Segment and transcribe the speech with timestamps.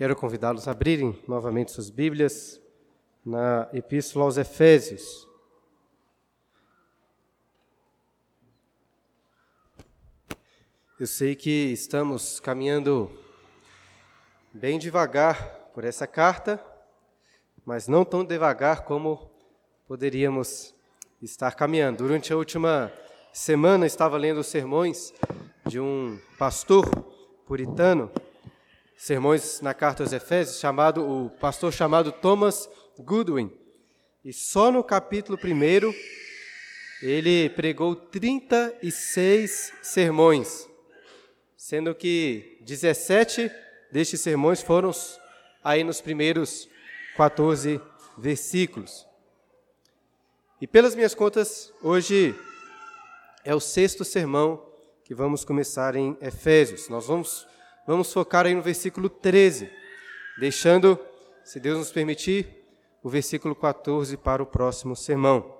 [0.00, 2.58] Quero convidá-los a abrirem novamente suas Bíblias
[3.22, 5.28] na Epístola aos Efésios.
[10.98, 13.10] Eu sei que estamos caminhando
[14.54, 16.58] bem devagar por essa carta,
[17.62, 19.30] mas não tão devagar como
[19.86, 20.74] poderíamos
[21.20, 21.98] estar caminhando.
[21.98, 22.90] Durante a última
[23.34, 25.12] semana estava lendo sermões
[25.66, 26.88] de um pastor
[27.44, 28.10] puritano
[29.00, 32.68] sermões na carta aos Efésios, chamado o pastor chamado Thomas
[32.98, 33.50] Goodwin.
[34.22, 35.94] E só no capítulo 1
[37.00, 40.68] ele pregou 36 sermões,
[41.56, 43.50] sendo que 17
[43.90, 44.90] destes sermões foram
[45.64, 46.68] aí nos primeiros
[47.16, 47.80] 14
[48.18, 49.06] versículos.
[50.60, 52.34] E pelas minhas contas, hoje
[53.46, 54.62] é o sexto sermão
[55.04, 56.90] que vamos começar em Efésios.
[56.90, 57.48] Nós vamos
[57.90, 59.68] Vamos focar aí no versículo 13,
[60.38, 60.96] deixando,
[61.42, 62.46] se Deus nos permitir,
[63.02, 65.58] o versículo 14 para o próximo sermão.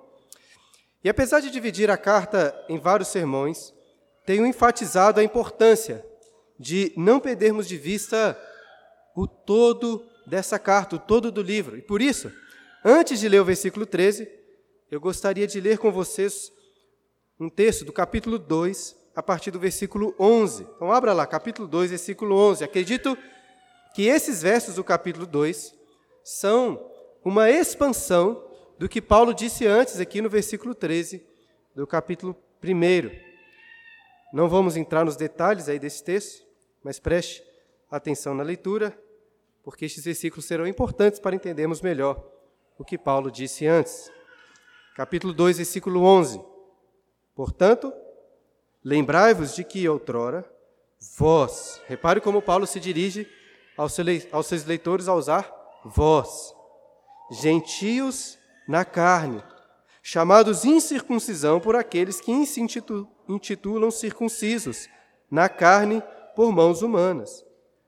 [1.03, 3.73] E apesar de dividir a carta em vários sermões,
[4.25, 6.05] tenho enfatizado a importância
[6.57, 8.41] de não perdermos de vista
[9.13, 11.77] o todo dessa carta, o todo do livro.
[11.77, 12.31] E por isso,
[12.81, 14.25] antes de ler o versículo 13,
[14.89, 16.49] eu gostaria de ler com vocês
[17.37, 20.67] um texto do capítulo 2, a partir do versículo 11.
[20.75, 22.63] Então, abra lá, capítulo 2, versículo 11.
[22.63, 23.17] Acredito
[23.93, 25.75] que esses versos do capítulo 2
[26.23, 26.89] são
[27.23, 28.43] uma expansão
[28.79, 31.23] do que Paulo disse antes, aqui no versículo 13
[31.75, 33.11] do capítulo 1.
[34.33, 36.45] Não vamos entrar nos detalhes aí desse texto,
[36.83, 37.43] mas preste
[37.89, 38.97] atenção na leitura,
[39.61, 42.23] porque estes versículos serão importantes para entendermos melhor
[42.77, 44.09] o que Paulo disse antes.
[44.95, 46.41] Capítulo 2, versículo 11.
[47.35, 47.93] Portanto,
[48.83, 50.43] Lembrai-vos de que outrora
[51.17, 53.27] vós, repare como Paulo se dirige
[53.77, 55.51] aos seus leitores a usar
[55.85, 56.53] vós,
[57.31, 59.43] gentios na carne,
[60.01, 64.87] chamados incircuncisão por aqueles que se intitulam circuncisos,
[65.29, 66.01] na carne
[66.35, 67.45] por mãos humanas.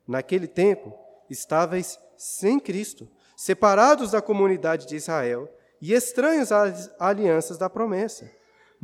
[0.08, 0.94] Naquele tempo,
[1.30, 5.50] estáveis sem Cristo, separados da comunidade de Israel
[5.82, 8.30] e estranhos às alianças da promessa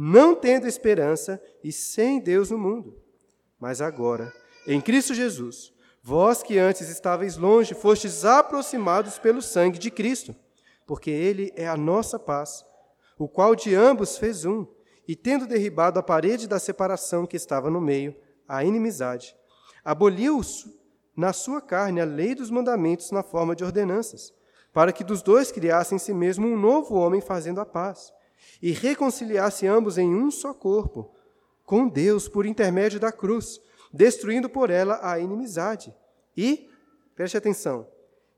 [0.02, 2.98] não tendo esperança e sem Deus no mundo.
[3.60, 4.32] Mas agora,
[4.66, 10.34] em Cristo Jesus, vós que antes estáveis longe, fostes aproximados pelo sangue de Cristo,
[10.88, 12.66] porque Ele é a nossa paz,
[13.18, 14.66] o qual de ambos fez um,
[15.06, 18.16] e tendo derribado a parede da separação que estava no meio,
[18.48, 19.36] a inimizade,
[19.84, 20.40] aboliu
[21.14, 24.34] na sua carne a lei dos mandamentos na forma de ordenanças,
[24.72, 28.14] para que dos dois criassem em si mesmo um novo homem fazendo a paz
[28.62, 31.14] e reconciliasse ambos em um só corpo,
[31.66, 33.62] com Deus por intermédio da cruz,
[33.94, 35.94] destruindo por ela a inimizade.
[36.36, 36.70] E,
[37.16, 37.88] preste atenção,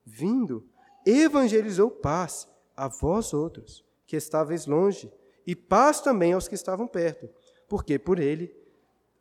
[0.06, 0.68] vindo,
[1.06, 5.12] evangelizou paz a vós outros, que estáveis longe,
[5.46, 7.30] e paz também aos que estavam perto,
[7.68, 8.56] porque por ele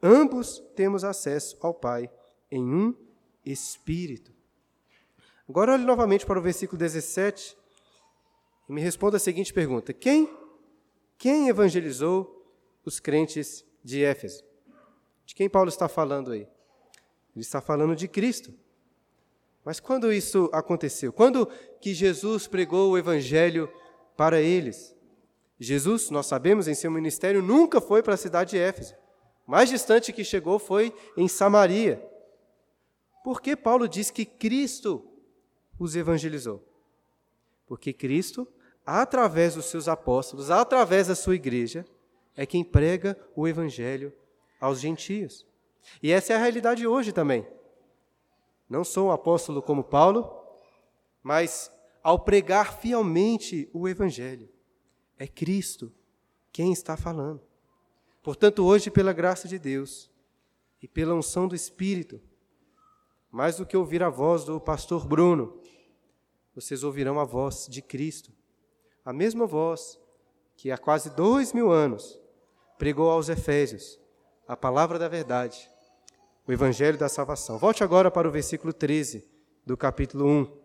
[0.02, 2.10] ambos temos acesso ao Pai
[2.50, 2.94] em um
[3.44, 4.32] Espírito.
[5.48, 7.56] Agora olhe novamente para o versículo 17
[8.68, 10.28] e me responda a seguinte pergunta: Quem
[11.20, 12.50] quem evangelizou
[12.82, 14.42] os crentes de Éfeso?
[15.26, 16.48] De quem Paulo está falando aí?
[17.36, 18.54] Ele está falando de Cristo.
[19.62, 21.12] Mas quando isso aconteceu?
[21.12, 21.46] Quando
[21.78, 23.70] que Jesus pregou o evangelho
[24.16, 24.96] para eles?
[25.58, 28.94] Jesus, nós sabemos, em seu ministério nunca foi para a cidade de Éfeso.
[29.46, 32.02] O mais distante que chegou foi em Samaria.
[33.22, 35.06] Por que Paulo diz que Cristo
[35.78, 36.66] os evangelizou?
[37.66, 38.48] Porque Cristo
[38.84, 41.86] através dos seus apóstolos, através da sua igreja,
[42.36, 44.12] é quem prega o evangelho
[44.60, 45.46] aos gentios.
[46.02, 47.46] E essa é a realidade hoje também.
[48.68, 50.30] Não sou um apóstolo como Paulo,
[51.22, 51.70] mas
[52.02, 54.48] ao pregar fielmente o evangelho,
[55.18, 55.92] é Cristo
[56.52, 57.40] quem está falando.
[58.22, 60.10] Portanto, hoje, pela graça de Deus
[60.82, 62.20] e pela unção do Espírito,
[63.30, 65.60] mais do que ouvir a voz do pastor Bruno,
[66.54, 68.32] vocês ouvirão a voz de Cristo
[69.04, 69.98] a mesma voz
[70.56, 72.20] que há quase dois mil anos
[72.78, 73.98] pregou aos Efésios
[74.46, 75.70] a palavra da verdade,
[76.46, 77.58] o evangelho da salvação.
[77.58, 79.24] Volte agora para o versículo 13
[79.64, 80.58] do capítulo 1,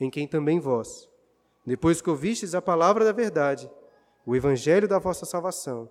[0.00, 1.08] em quem também vós,
[1.64, 3.70] depois que ouvistes a palavra da verdade,
[4.26, 5.88] o evangelho da vossa salvação,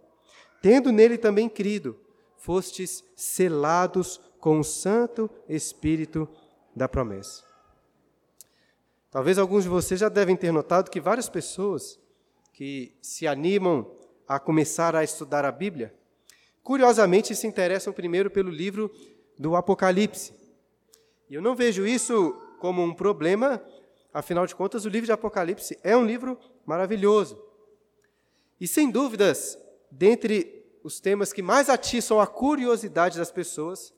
[0.62, 2.00] tendo nele também crido,
[2.38, 6.27] fostes selados com o Santo Espírito
[6.75, 7.50] da promessa.
[9.12, 12.00] Talvez alguns de vocês já devem ter notado que várias pessoas
[12.54, 13.92] que se animam
[14.25, 15.94] a começar a estudar a Bíblia,
[16.63, 18.90] curiosamente se interessam primeiro pelo livro
[19.38, 20.34] do Apocalipse.
[21.30, 23.62] E eu não vejo isso como um problema,
[24.13, 27.38] afinal de contas, o livro de Apocalipse é um livro maravilhoso.
[28.62, 29.57] E sem dúvidas,
[29.92, 33.94] dentre os temas que mais atiçam a curiosidade das pessoas,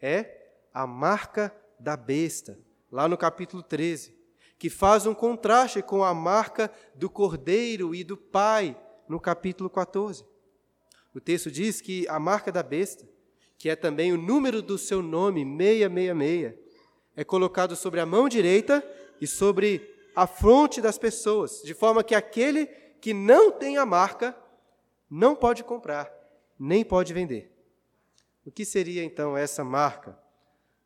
[0.00, 2.58] é a marca da besta,
[2.90, 4.18] lá no capítulo 13,
[4.60, 8.78] que faz um contraste com a marca do cordeiro e do pai,
[9.08, 10.22] no capítulo 14.
[11.14, 13.08] O texto diz que a marca da besta,
[13.56, 16.54] que é também o número do seu nome, 666,
[17.16, 18.86] é colocado sobre a mão direita
[19.18, 22.66] e sobre a fronte das pessoas, de forma que aquele
[23.00, 24.36] que não tem a marca
[25.08, 26.12] não pode comprar,
[26.58, 27.50] nem pode vender.
[28.44, 30.18] O que seria então essa marca?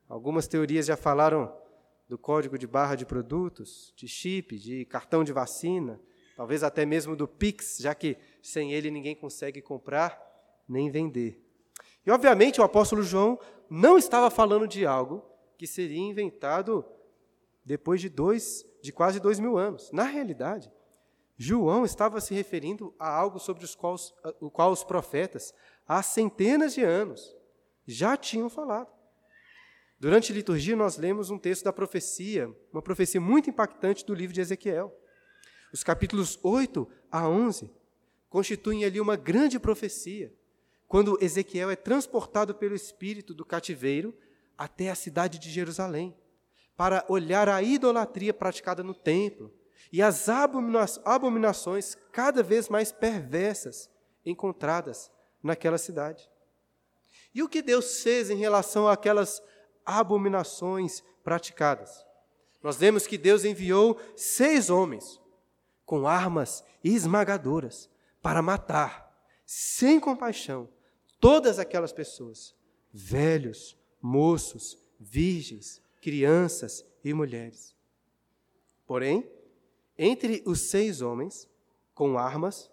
[0.08, 1.63] Algumas teorias já falaram
[2.08, 6.00] do código de barra de produtos, de chip, de cartão de vacina,
[6.36, 10.20] talvez até mesmo do Pix, já que sem ele ninguém consegue comprar
[10.68, 11.40] nem vender.
[12.06, 13.38] E obviamente o apóstolo João
[13.70, 15.24] não estava falando de algo
[15.56, 16.84] que seria inventado
[17.64, 19.90] depois de dois, de quase dois mil anos.
[19.90, 20.70] Na realidade,
[21.36, 25.54] João estava se referindo a algo sobre os quais, o qual os profetas,
[25.86, 27.34] há centenas de anos,
[27.86, 28.93] já tinham falado.
[30.04, 34.34] Durante a liturgia, nós lemos um texto da profecia, uma profecia muito impactante do livro
[34.34, 34.94] de Ezequiel.
[35.72, 37.70] Os capítulos 8 a 11
[38.28, 40.30] constituem ali uma grande profecia,
[40.86, 44.14] quando Ezequiel é transportado pelo Espírito do cativeiro
[44.58, 46.14] até a cidade de Jerusalém,
[46.76, 49.50] para olhar a idolatria praticada no templo
[49.90, 53.88] e as abominações cada vez mais perversas
[54.22, 55.10] encontradas
[55.42, 56.28] naquela cidade.
[57.34, 59.53] E o que Deus fez em relação àquelas abominações
[61.22, 62.04] praticadas?
[62.62, 65.20] Nós vemos que Deus enviou seis homens
[65.84, 67.90] com armas esmagadoras
[68.22, 69.14] para matar,
[69.44, 70.68] sem compaixão,
[71.20, 72.54] todas aquelas pessoas,
[72.92, 77.74] velhos, moços, virgens, crianças e mulheres.
[78.86, 79.28] Porém,
[79.98, 81.48] entre os seis homens,
[81.94, 82.70] com armas,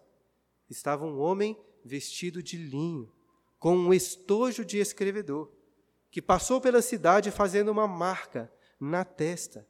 [0.69, 3.12] estava um homem vestido de linho,
[3.60, 5.52] com um estojo de escrevedor,
[6.12, 9.66] que passou pela cidade fazendo uma marca na testa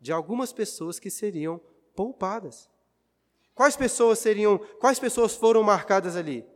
[0.00, 1.60] de algumas pessoas que seriam
[1.94, 2.70] poupadas.
[3.54, 6.46] Quais pessoas seriam, quais pessoas foram marcadas ali?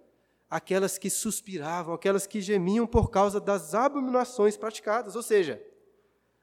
[0.49, 5.61] Aquelas que suspiravam, aquelas que gemiam por causa das abominações praticadas, ou seja,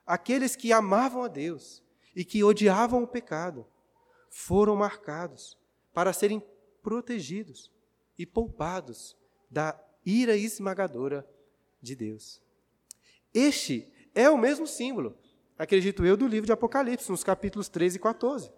[0.06, 1.82] aqueles que amavam a Deus
[2.14, 3.66] e que odiavam o pecado,
[4.30, 5.58] foram marcados
[5.94, 6.44] para serem
[6.84, 7.72] protegidos
[8.18, 9.16] e poupados
[9.50, 11.26] da ira esmagadora
[11.82, 12.41] de Deus.
[13.34, 15.18] Este é o mesmo símbolo,
[15.58, 18.52] acredito eu, do livro de Apocalipse, nos capítulos 13 e 14.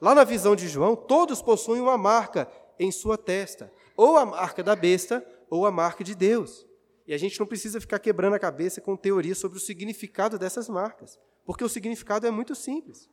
[0.00, 4.62] Lá na visão de João, todos possuem uma marca em sua testa, ou a marca
[4.62, 6.66] da besta, ou a marca de Deus.
[7.06, 10.68] E a gente não precisa ficar quebrando a cabeça com teorias sobre o significado dessas
[10.68, 13.08] marcas, porque o significado é muito simples.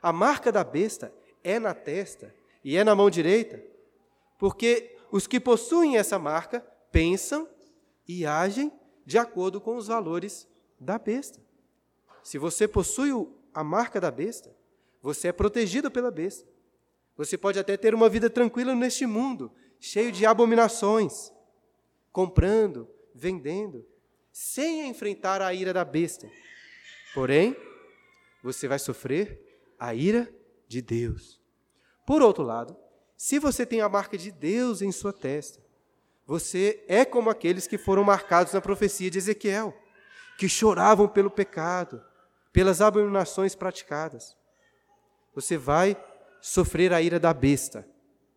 [0.00, 1.12] A marca da besta
[1.42, 2.32] é na testa
[2.64, 3.60] e é na mão direita,
[4.38, 6.60] porque os que possuem essa marca
[6.92, 7.48] pensam
[8.06, 8.72] e agem
[9.06, 10.48] de acordo com os valores
[10.78, 11.40] da besta.
[12.22, 13.10] Se você possui
[13.54, 14.54] a marca da besta,
[15.00, 16.46] você é protegido pela besta.
[17.16, 19.50] Você pode até ter uma vida tranquila neste mundo,
[19.80, 21.32] cheio de abominações,
[22.12, 23.86] comprando, vendendo,
[24.32, 26.28] sem enfrentar a ira da besta.
[27.14, 27.56] Porém,
[28.42, 29.40] você vai sofrer
[29.78, 30.28] a ira
[30.68, 31.40] de Deus.
[32.04, 32.76] Por outro lado,
[33.16, 35.64] se você tem a marca de Deus em sua testa,
[36.26, 39.72] você é como aqueles que foram marcados na profecia de Ezequiel,
[40.36, 42.04] que choravam pelo pecado,
[42.52, 44.36] pelas abominações praticadas.
[45.34, 45.96] Você vai
[46.40, 47.88] sofrer a ira da besta,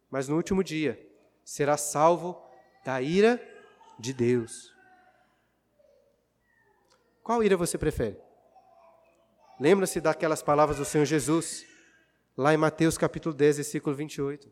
[0.10, 1.00] mas no último dia
[1.44, 2.40] será salvo
[2.86, 3.42] da ira
[3.98, 4.72] de Deus.
[7.24, 8.20] Qual ira você prefere?
[9.60, 11.66] Lembra-se daquelas palavras do Senhor Jesus,
[12.38, 14.50] lá em Mateus capítulo 10, versículo 28.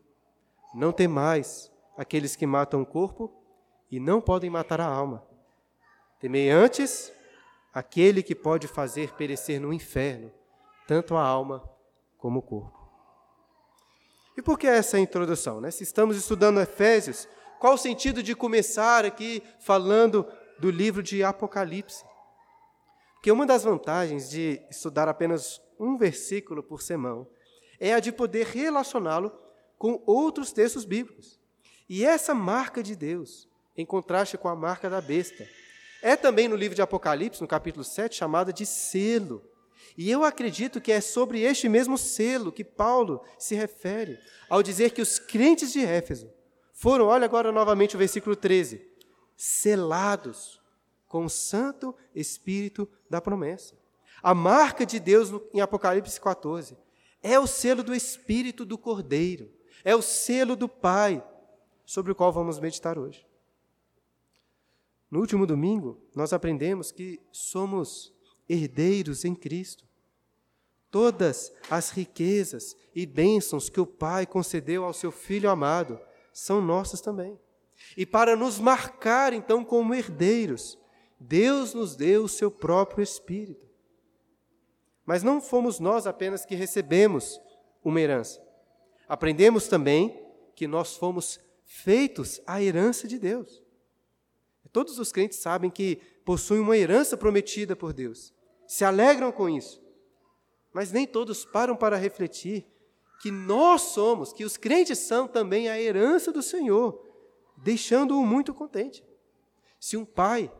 [0.74, 3.28] Não temais aqueles que matam o corpo
[3.90, 5.26] e não podem matar a alma.
[6.20, 7.12] Temei antes
[7.74, 10.32] aquele que pode fazer perecer no inferno
[10.86, 11.68] tanto a alma
[12.16, 12.78] como o corpo.
[14.36, 15.60] E por que essa introdução?
[15.60, 15.70] Né?
[15.72, 17.28] Se estamos estudando Efésios,
[17.58, 20.24] qual o sentido de começar aqui falando
[20.60, 22.04] do livro de Apocalipse?
[23.14, 27.26] Porque uma das vantagens de estudar apenas um versículo por semana
[27.80, 29.32] é a de poder relacioná-lo
[29.76, 31.37] com outros textos bíblicos.
[31.88, 35.48] E essa marca de Deus, em contraste com a marca da besta,
[36.02, 39.42] é também no livro de Apocalipse, no capítulo 7, chamada de selo.
[39.96, 44.18] E eu acredito que é sobre este mesmo selo que Paulo se refere
[44.48, 46.30] ao dizer que os crentes de Éfeso
[46.72, 48.86] foram, olha agora novamente o versículo 13,
[49.36, 50.60] selados
[51.08, 53.74] com o Santo Espírito da promessa.
[54.22, 56.76] A marca de Deus em Apocalipse 14
[57.22, 59.50] é o selo do Espírito do Cordeiro,
[59.84, 61.24] é o selo do Pai,
[61.88, 63.26] sobre o qual vamos meditar hoje.
[65.10, 68.12] No último domingo, nós aprendemos que somos
[68.46, 69.86] herdeiros em Cristo.
[70.90, 75.98] Todas as riquezas e bênçãos que o Pai concedeu ao seu Filho amado
[76.30, 77.40] são nossas também.
[77.96, 80.78] E para nos marcar, então, como herdeiros,
[81.18, 83.66] Deus nos deu o seu próprio Espírito.
[85.06, 87.40] Mas não fomos nós apenas que recebemos
[87.82, 88.46] uma herança.
[89.08, 90.22] Aprendemos também
[90.54, 93.62] que nós fomos feitos a herança de Deus.
[94.72, 98.32] Todos os crentes sabem que possuem uma herança prometida por Deus.
[98.66, 99.82] Se alegram com isso.
[100.72, 102.66] Mas nem todos param para refletir
[103.20, 107.04] que nós somos, que os crentes são também a herança do Senhor,
[107.56, 109.04] deixando-o muito contente.
[109.80, 110.52] Se um pai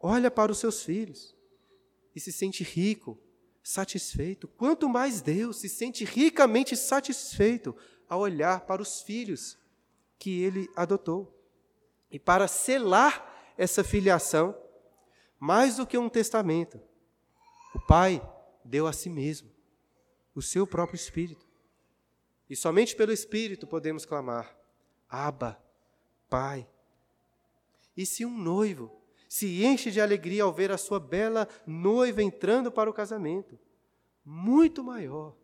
[0.00, 1.36] olha para os seus filhos
[2.14, 3.18] e se sente rico,
[3.62, 7.76] satisfeito, quanto mais Deus se sente ricamente satisfeito
[8.08, 9.59] ao olhar para os filhos
[10.20, 11.34] que ele adotou.
[12.10, 14.54] E para selar essa filiação,
[15.38, 16.78] mais do que um testamento,
[17.74, 18.22] o Pai
[18.62, 19.50] deu a si mesmo
[20.34, 21.48] o seu próprio Espírito.
[22.48, 24.54] E somente pelo Espírito podemos clamar:
[25.08, 25.58] Abba,
[26.28, 26.68] Pai.
[27.96, 28.94] E se um noivo
[29.26, 33.58] se enche de alegria ao ver a sua bela noiva entrando para o casamento,
[34.24, 35.34] muito maior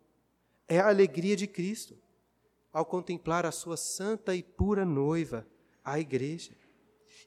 [0.67, 1.97] é a alegria de Cristo
[2.77, 5.47] ao contemplar a sua santa e pura noiva,
[5.83, 6.51] a igreja.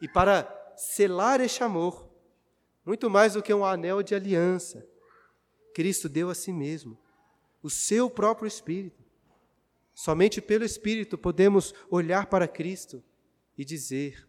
[0.00, 2.08] E para selar este amor,
[2.86, 4.86] muito mais do que um anel de aliança,
[5.74, 6.96] Cristo deu a si mesmo
[7.60, 9.02] o seu próprio Espírito.
[9.92, 13.02] Somente pelo Espírito podemos olhar para Cristo
[13.58, 14.28] e dizer: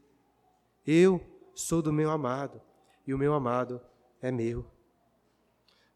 [0.84, 1.22] Eu
[1.54, 2.60] sou do meu amado
[3.06, 3.80] e o meu amado
[4.24, 4.66] é meu.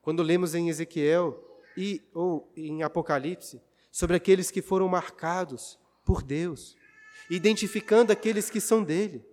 [0.03, 1.43] Quando lemos em Ezequiel
[1.75, 3.59] e ou em Apocalipse,
[3.95, 6.75] sobre aqueles que foram marcados por Deus,
[7.29, 9.23] identificando aqueles que são dele.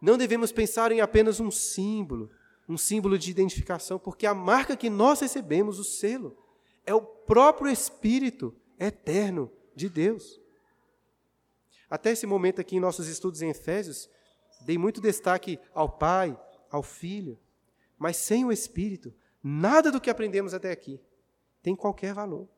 [0.00, 2.30] Não devemos pensar em apenas um símbolo,
[2.66, 6.38] um símbolo de identificação, porque a marca que nós recebemos, o selo,
[6.86, 10.40] é o próprio Espírito eterno de Deus.
[11.90, 14.08] Até esse momento aqui em nossos estudos em Efésios,
[14.62, 16.34] dei muito destaque ao Pai,
[16.70, 17.38] ao Filho,
[17.98, 19.12] mas sem o Espírito,
[19.42, 20.98] nada do que aprendemos até aqui
[21.62, 22.48] tem qualquer valor.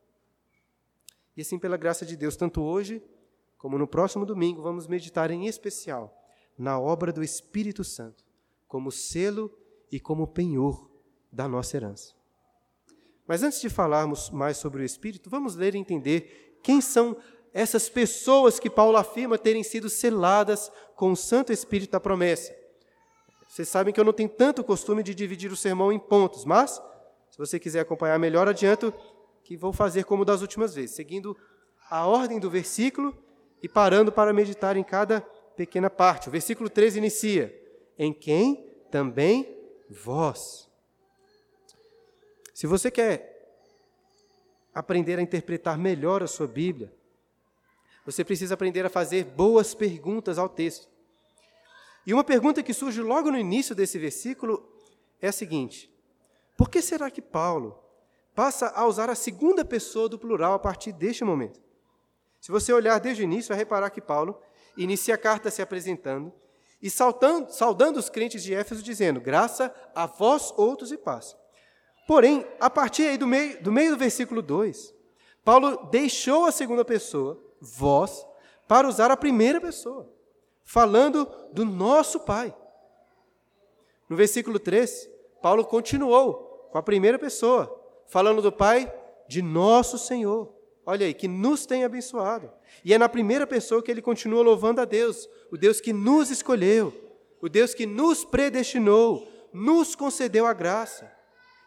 [1.37, 3.03] E assim, pela graça de Deus, tanto hoje
[3.57, 6.19] como no próximo domingo, vamos meditar em especial
[6.59, 8.25] na obra do Espírito Santo,
[8.67, 9.57] como selo
[9.91, 10.91] e como penhor
[11.31, 12.13] da nossa herança.
[13.27, 17.17] Mas antes de falarmos mais sobre o Espírito, vamos ler e entender quem são
[17.53, 22.55] essas pessoas que Paulo afirma terem sido seladas com o Santo Espírito da promessa.
[23.49, 26.83] Vocês sabem que eu não tenho tanto costume de dividir o sermão em pontos, mas,
[27.31, 28.93] se você quiser acompanhar melhor, adianto
[29.53, 31.37] que vou fazer como das últimas vezes, seguindo
[31.91, 33.15] a ordem do versículo
[33.63, 35.21] e parando para meditar em cada
[35.55, 36.29] pequena parte.
[36.29, 37.55] O versículo 13 inicia:
[37.99, 39.55] Em quem também
[39.91, 40.71] vós.
[42.55, 43.31] Se você quer
[44.75, 46.91] aprender a interpretar melhor a sua Bíblia,
[48.07, 50.89] você precisa aprender a fazer boas perguntas ao texto.
[52.07, 54.67] E uma pergunta que surge logo no início desse versículo
[55.21, 55.93] é a seguinte:
[56.57, 57.82] Por que será que Paulo
[58.35, 61.61] passa a usar a segunda pessoa do plural a partir deste momento.
[62.41, 64.39] Se você olhar desde o início, vai reparar que Paulo
[64.77, 66.33] inicia a carta se apresentando
[66.83, 71.37] e saltando, saudando os crentes de Éfeso, dizendo: Graça a vós outros e paz.
[72.07, 74.93] Porém, a partir aí do meio, do meio do versículo 2,
[75.45, 78.27] Paulo deixou a segunda pessoa, vós,
[78.67, 80.11] para usar a primeira pessoa,
[80.65, 82.55] falando do nosso Pai.
[84.09, 85.09] No versículo 3,
[85.41, 87.82] Paulo continuou com a primeira pessoa,
[88.13, 88.93] falando do Pai
[89.27, 90.55] de nosso Senhor.
[90.85, 92.53] Olha aí, que nos tem abençoado.
[92.85, 96.31] E é na primeira pessoa que ele continua louvando a Deus, o Deus que nos
[96.31, 96.93] escolheu,
[97.41, 101.11] o Deus que nos predestinou, nos concedeu a graça,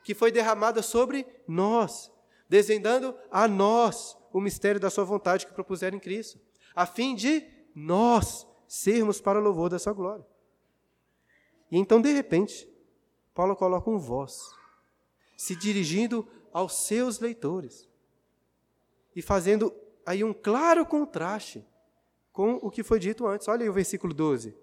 [0.04, 2.12] que foi derramada sobre nós,
[2.48, 6.40] desvendando a nós o mistério da sua vontade que propuseram em Cristo,
[6.76, 10.26] a fim de nós sermos para o louvor da sua glória.
[11.72, 12.70] E então, de repente,
[13.34, 14.54] Paulo coloca um voz
[15.36, 17.88] se dirigindo aos seus leitores
[19.16, 19.74] e fazendo
[20.06, 21.66] aí um claro contraste
[22.32, 23.48] com o que foi dito antes.
[23.48, 24.56] Olha aí o versículo 12.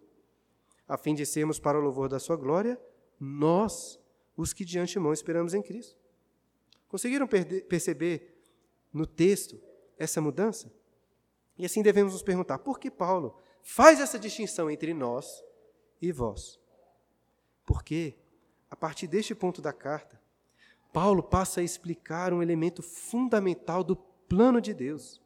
[0.87, 2.81] A fim de sermos para o louvor da sua glória,
[3.19, 3.99] nós,
[4.37, 5.97] os que de antemão esperamos em Cristo.
[6.87, 8.39] Conseguiram perceber
[8.93, 9.59] no texto
[9.99, 10.71] essa mudança?
[11.57, 15.43] E assim devemos nos perguntar: por que Paulo faz essa distinção entre nós
[16.01, 16.61] e vós?
[17.65, 18.19] Porque,
[18.71, 20.21] a partir deste ponto da carta,
[20.93, 25.21] Paulo passa a explicar um elemento fundamental do plano de Deus,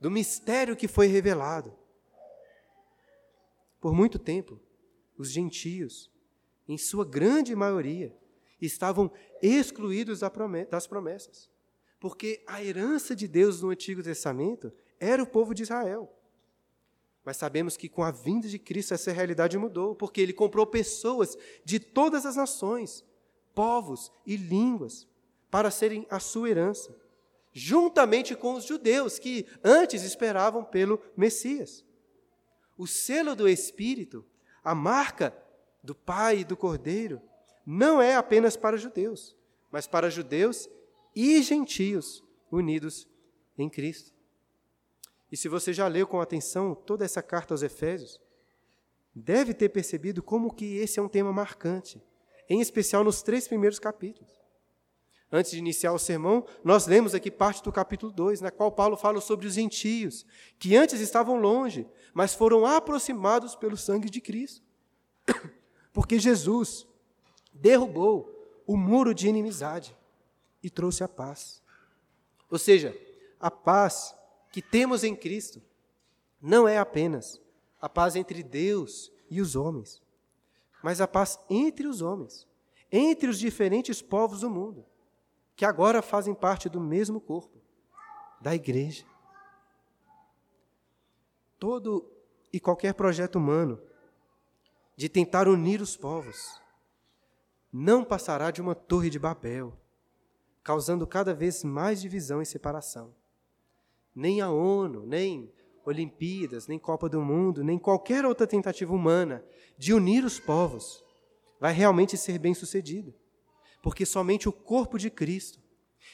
[0.00, 1.76] do mistério que foi revelado.
[3.80, 4.60] Por muito tempo,
[5.16, 6.10] os gentios,
[6.68, 8.16] em sua grande maioria,
[8.60, 9.10] estavam
[9.42, 10.20] excluídos
[10.70, 11.50] das promessas,
[11.98, 16.12] porque a herança de Deus no Antigo Testamento era o povo de Israel.
[17.24, 21.36] Mas sabemos que com a vinda de Cristo essa realidade mudou, porque ele comprou pessoas
[21.64, 23.04] de todas as nações,
[23.58, 25.04] povos e línguas
[25.50, 26.96] para serem a sua herança,
[27.52, 31.84] juntamente com os judeus que antes esperavam pelo Messias.
[32.76, 34.24] O selo do Espírito,
[34.62, 35.36] a marca
[35.82, 37.20] do Pai e do Cordeiro,
[37.66, 39.34] não é apenas para judeus,
[39.72, 40.70] mas para judeus
[41.12, 42.22] e gentios
[42.52, 43.08] unidos
[43.58, 44.14] em Cristo.
[45.32, 48.20] E se você já leu com atenção toda essa carta aos Efésios,
[49.12, 52.00] deve ter percebido como que esse é um tema marcante,
[52.48, 54.38] em especial nos três primeiros capítulos.
[55.30, 58.96] Antes de iniciar o sermão, nós lemos aqui parte do capítulo 2, na qual Paulo
[58.96, 60.24] fala sobre os gentios,
[60.58, 64.64] que antes estavam longe, mas foram aproximados pelo sangue de Cristo.
[65.92, 66.86] Porque Jesus
[67.52, 68.34] derrubou
[68.66, 69.94] o muro de inimizade
[70.62, 71.62] e trouxe a paz.
[72.50, 72.96] Ou seja,
[73.38, 74.14] a paz
[74.50, 75.62] que temos em Cristo
[76.40, 77.40] não é apenas
[77.80, 80.02] a paz entre Deus e os homens,
[80.82, 82.46] mas a paz entre os homens,
[82.90, 84.84] entre os diferentes povos do mundo,
[85.56, 87.58] que agora fazem parte do mesmo corpo,
[88.40, 89.04] da igreja.
[91.58, 92.10] Todo
[92.52, 93.80] e qualquer projeto humano
[94.96, 96.60] de tentar unir os povos
[97.72, 99.76] não passará de uma torre de Babel,
[100.62, 103.14] causando cada vez mais divisão e separação.
[104.14, 105.52] Nem a ONU, nem
[105.88, 109.44] Olimpíadas, nem Copa do Mundo, nem qualquer outra tentativa humana
[109.76, 111.02] de unir os povos
[111.58, 113.14] vai realmente ser bem-sucedida,
[113.82, 115.58] porque somente o corpo de Cristo,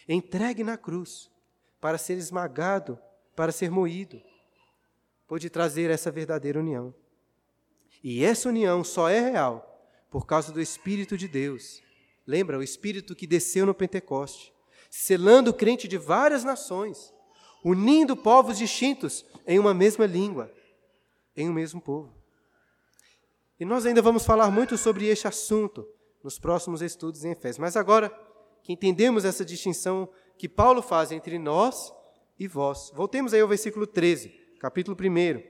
[0.08, 1.30] entregue na cruz
[1.80, 2.98] para ser esmagado,
[3.37, 4.22] para ser moído,
[5.26, 6.94] pode trazer essa verdadeira união.
[8.02, 9.70] E essa união só é real
[10.10, 11.82] por causa do Espírito de Deus.
[12.26, 14.52] Lembra, o Espírito que desceu no Pentecoste,
[14.88, 17.12] selando o crente de várias nações,
[17.64, 20.52] unindo povos distintos em uma mesma língua,
[21.37, 22.12] em um mesmo povo.
[23.59, 25.87] E nós ainda vamos falar muito sobre este assunto
[26.22, 27.59] nos próximos estudos em Efésios.
[27.59, 28.11] Mas agora
[28.62, 31.92] que entendemos essa distinção que Paulo faz entre nós
[32.38, 34.28] e vós, voltemos aí ao versículo 13,
[34.59, 35.42] capítulo 1.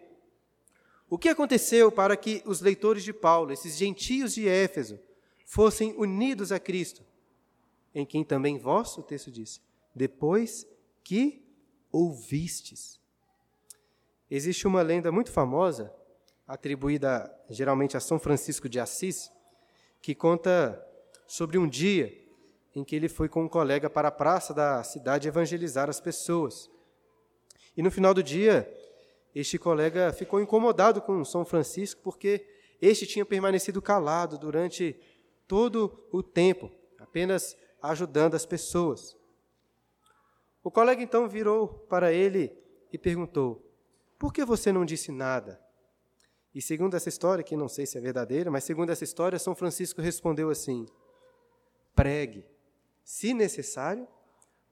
[1.09, 4.98] O que aconteceu para que os leitores de Paulo, esses gentios de Éfeso,
[5.46, 7.02] fossem unidos a Cristo?
[7.94, 9.62] Em quem também vós, o texto diz,
[9.94, 10.66] depois
[11.04, 11.46] que
[11.92, 13.00] ouvistes.
[14.30, 15.92] Existe uma lenda muito famosa,
[16.46, 19.30] atribuída geralmente a São Francisco de Assis,
[20.00, 20.82] que conta
[21.26, 22.12] sobre um dia
[22.74, 26.70] em que ele foi com um colega para a praça da cidade evangelizar as pessoas.
[27.76, 28.68] E no final do dia,
[29.34, 32.46] este colega ficou incomodado com São Francisco porque
[32.80, 34.98] este tinha permanecido calado durante
[35.46, 39.16] todo o tempo, apenas ajudando as pessoas.
[40.62, 42.52] O colega então virou para ele
[42.92, 43.63] e perguntou:
[44.24, 45.60] Por que você não disse nada?
[46.54, 49.54] E segundo essa história, que não sei se é verdadeira, mas segundo essa história, São
[49.54, 50.87] Francisco respondeu assim:
[51.94, 52.46] Pregue.
[53.04, 54.08] Se necessário,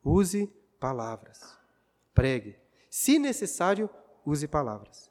[0.02, 1.38] use palavras.
[2.14, 2.56] Pregue.
[2.88, 3.90] Se necessário,
[4.24, 5.10] use palavras.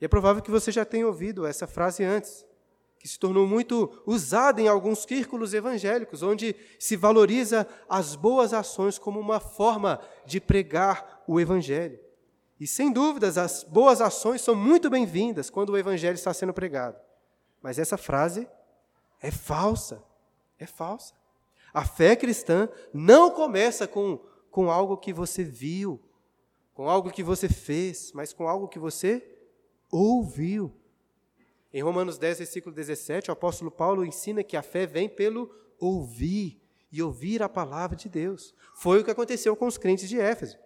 [0.00, 2.46] E é provável que você já tenha ouvido essa frase antes,
[2.98, 8.98] que se tornou muito usada em alguns círculos evangélicos, onde se valoriza as boas ações
[8.98, 12.03] como uma forma de pregar o evangelho.
[12.58, 16.96] E sem dúvidas, as boas ações são muito bem-vindas quando o evangelho está sendo pregado.
[17.60, 18.48] Mas essa frase
[19.20, 20.02] é falsa.
[20.58, 21.14] É falsa.
[21.72, 26.00] A fé cristã não começa com, com algo que você viu,
[26.72, 29.26] com algo que você fez, mas com algo que você
[29.90, 30.72] ouviu.
[31.72, 36.60] Em Romanos 10, versículo 17, o apóstolo Paulo ensina que a fé vem pelo ouvir
[36.92, 38.54] e ouvir a palavra de Deus.
[38.76, 40.56] Foi o que aconteceu com os crentes de Éfeso.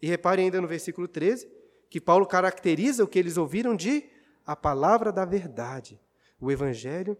[0.00, 1.48] E repare ainda no versículo 13,
[1.88, 4.08] que Paulo caracteriza o que eles ouviram de
[4.46, 6.00] a palavra da verdade,
[6.40, 7.16] o evangelho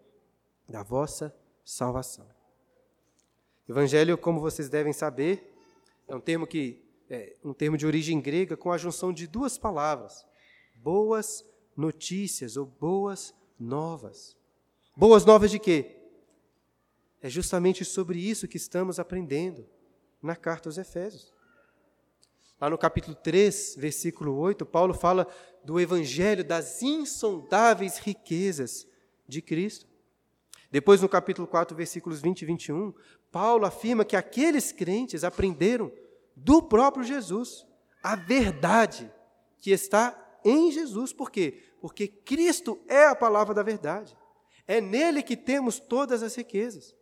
[0.69, 2.27] da vossa salvação.
[3.69, 5.53] Evangelho, como vocês devem saber,
[6.09, 9.59] é um termo que é, um termo de origem grega com a junção de duas
[9.59, 10.25] palavras:
[10.75, 11.45] boas
[11.77, 14.37] notícias ou boas novas.
[14.97, 15.97] Boas novas de quê?
[17.21, 19.69] É justamente sobre isso que estamos aprendendo
[20.23, 21.33] na carta aos Efésios.
[22.61, 25.27] Lá no capítulo 3, versículo 8, Paulo fala
[25.65, 28.87] do evangelho das insondáveis riquezas
[29.27, 29.89] de Cristo.
[30.71, 32.95] Depois, no capítulo 4, versículos 20 e 21,
[33.33, 35.91] Paulo afirma que aqueles crentes aprenderam
[36.37, 37.67] do próprio Jesus
[38.03, 39.11] a verdade
[39.59, 41.15] que está em Jesus.
[41.15, 41.63] Por quê?
[41.81, 44.15] Porque Cristo é a palavra da verdade.
[44.67, 46.95] É nele que temos todas as riquezas.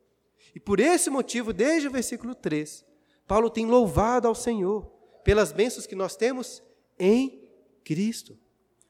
[0.54, 2.86] E por esse motivo, desde o versículo 3,
[3.26, 4.97] Paulo tem louvado ao Senhor
[5.28, 6.62] pelas bênçãos que nós temos
[6.98, 7.46] em
[7.84, 8.34] Cristo.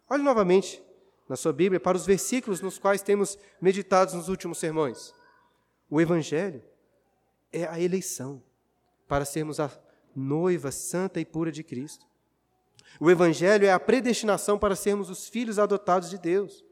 [0.09, 0.81] Olhe novamente
[1.29, 5.12] na sua Bíblia para os versículos nos quais temos meditado nos últimos sermões.
[5.90, 6.62] O Evangelho
[7.53, 8.40] é a eleição
[9.09, 9.68] para sermos a
[10.14, 12.07] noiva santa e pura de Cristo.
[13.01, 16.64] O Evangelho é a predestinação para sermos os filhos adotados de Deus.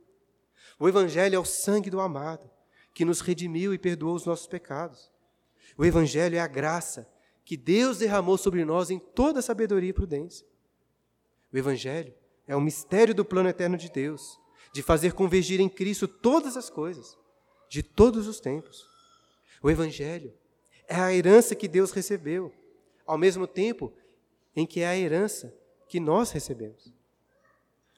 [0.78, 2.48] O Evangelho é o sangue do amado,
[2.94, 5.10] que nos redimiu e perdoou os nossos pecados.
[5.76, 7.15] O Evangelho é a graça
[7.46, 10.44] que Deus derramou sobre nós em toda sabedoria e prudência.
[11.52, 12.12] O Evangelho
[12.44, 14.40] é o mistério do plano eterno de Deus,
[14.72, 17.16] de fazer convergir em Cristo todas as coisas,
[17.68, 18.84] de todos os tempos.
[19.62, 20.34] O Evangelho
[20.88, 22.52] é a herança que Deus recebeu,
[23.06, 23.92] ao mesmo tempo
[24.56, 25.54] em que é a herança
[25.88, 26.92] que nós recebemos.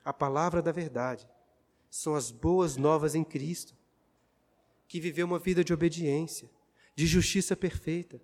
[0.04, 1.26] A palavra da verdade
[1.88, 3.74] são as boas novas em Cristo,
[4.86, 6.50] que viveu uma vida de obediência,
[6.94, 8.20] de justiça perfeita,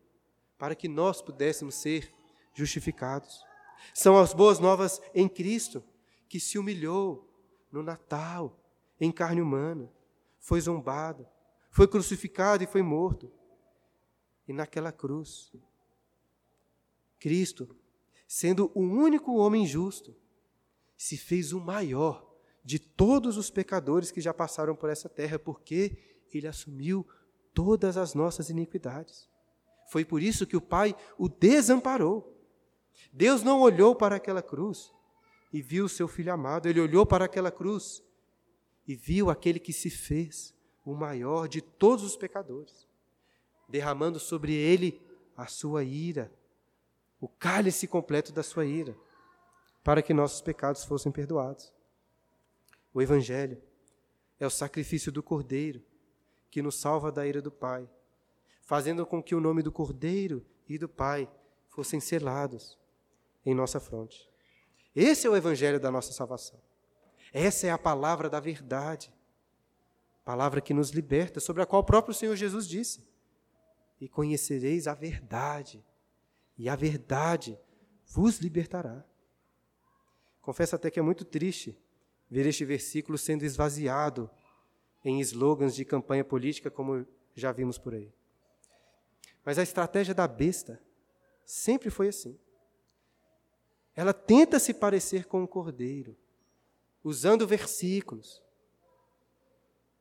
[0.59, 2.13] para que nós pudéssemos ser
[2.55, 3.45] justificados.
[3.93, 5.83] São as boas novas em Cristo,
[6.29, 7.29] que se humilhou
[7.71, 8.59] no Natal,
[9.01, 9.93] em carne humana,
[10.39, 11.27] foi zombado,
[11.71, 13.31] foi crucificado e foi morto.
[14.47, 15.53] E naquela cruz,
[17.19, 17.77] Cristo,
[18.29, 20.15] sendo o único homem justo,
[20.97, 22.31] se fez o maior
[22.65, 27.07] de todos os pecadores que já passaram por essa terra, porque ele assumiu
[27.53, 29.29] todas as nossas iniquidades.
[29.89, 32.35] Foi por isso que o Pai o desamparou.
[33.13, 34.93] Deus não olhou para aquela cruz
[35.53, 38.03] e viu o seu filho amado, ele olhou para aquela cruz
[38.87, 42.89] e viu aquele que se fez o maior de todos os pecadores,
[43.69, 45.01] derramando sobre ele
[45.37, 46.33] a sua ira,
[47.21, 48.97] o cálice completo da sua ira,
[49.83, 51.73] para que nossos pecados fossem perdoados.
[52.93, 53.61] O Evangelho
[54.39, 55.83] é o sacrifício do Cordeiro
[56.51, 57.89] que nos salva da ira do Pai,
[58.65, 61.29] fazendo com que o nome do Cordeiro e do Pai
[61.69, 62.79] fossem selados
[63.45, 64.29] em nossa fronte.
[64.95, 66.61] Esse é o Evangelho da nossa salvação.
[67.33, 69.13] Essa é a palavra da verdade,
[70.25, 73.07] palavra que nos liberta, sobre a qual o próprio Senhor Jesus disse:
[74.01, 75.85] E conhecereis a verdade,
[76.57, 77.59] e a verdade
[78.07, 79.05] vos libertará.
[80.41, 81.77] Confesso até que é muito triste
[82.31, 84.31] ver este versículo sendo esvaziado
[85.05, 88.13] em slogans de campanha política, como já vimos por aí.
[89.45, 90.81] Mas a estratégia da besta
[91.45, 92.39] sempre foi assim.
[93.95, 96.17] Ela tenta se parecer com o cordeiro,
[97.03, 98.43] usando versículos,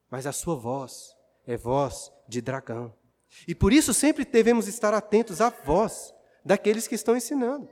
[0.09, 2.93] mas a sua voz é voz de dragão.
[3.47, 6.13] E por isso sempre devemos estar atentos à voz
[6.45, 7.67] daqueles que estão ensinando.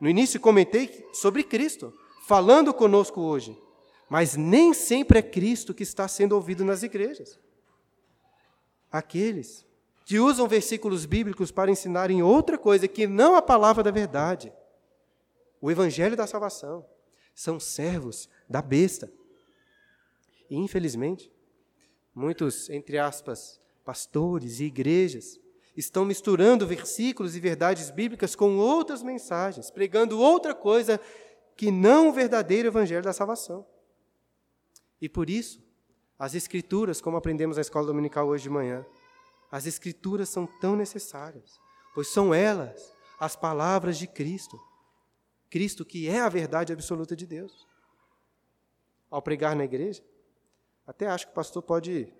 [0.00, 1.92] No início comentei sobre Cristo,
[2.26, 3.60] falando conosco hoje,
[4.08, 7.38] mas nem sempre é Cristo que está sendo ouvido nas igrejas.
[8.90, 9.66] Aqueles
[10.10, 14.52] que usam versículos bíblicos para ensinarem outra coisa que não a palavra da verdade,
[15.60, 16.84] o evangelho da salvação,
[17.32, 19.08] são servos da besta.
[20.50, 21.32] E, infelizmente,
[22.12, 25.38] muitos, entre aspas, pastores e igrejas
[25.76, 31.00] estão misturando versículos e verdades bíblicas com outras mensagens, pregando outra coisa
[31.56, 33.64] que não o verdadeiro evangelho da salvação.
[35.00, 35.62] E por isso,
[36.18, 38.84] as escrituras, como aprendemos na escola dominical hoje de manhã,
[39.50, 41.58] as escrituras são tão necessárias,
[41.94, 44.58] pois são elas as palavras de Cristo.
[45.50, 47.66] Cristo que é a verdade absoluta de Deus.
[49.10, 50.02] Ao pregar na igreja,
[50.86, 52.12] até acho que o pastor pode,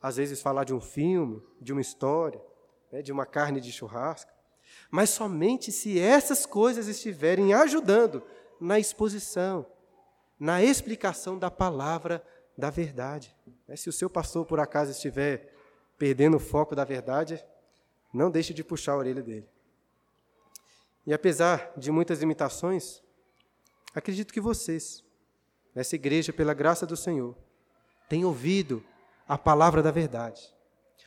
[0.00, 2.42] às vezes, falar de um filme, de uma história,
[2.90, 4.30] né, de uma carne de churrasco,
[4.90, 8.22] mas somente se essas coisas estiverem ajudando
[8.60, 9.66] na exposição,
[10.38, 12.24] na explicação da palavra
[12.56, 13.34] da verdade.
[13.66, 15.51] Né, se o seu pastor, por acaso, estiver
[16.02, 17.44] perdendo o foco da verdade,
[18.12, 19.48] não deixe de puxar a orelha dele.
[21.06, 23.00] E apesar de muitas imitações,
[23.94, 25.04] acredito que vocês,
[25.72, 27.36] nessa igreja, pela graça do Senhor,
[28.08, 28.82] têm ouvido
[29.28, 30.52] a palavra da verdade,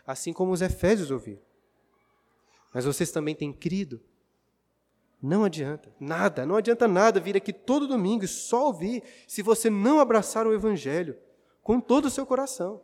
[0.08, 1.43] assim como os Efésios ouviram
[2.73, 4.01] mas vocês também têm crido.
[5.21, 9.69] Não adianta, nada, não adianta nada vir aqui todo domingo e só ouvir se você
[9.69, 11.17] não abraçar o Evangelho
[11.62, 12.81] com todo o seu coração.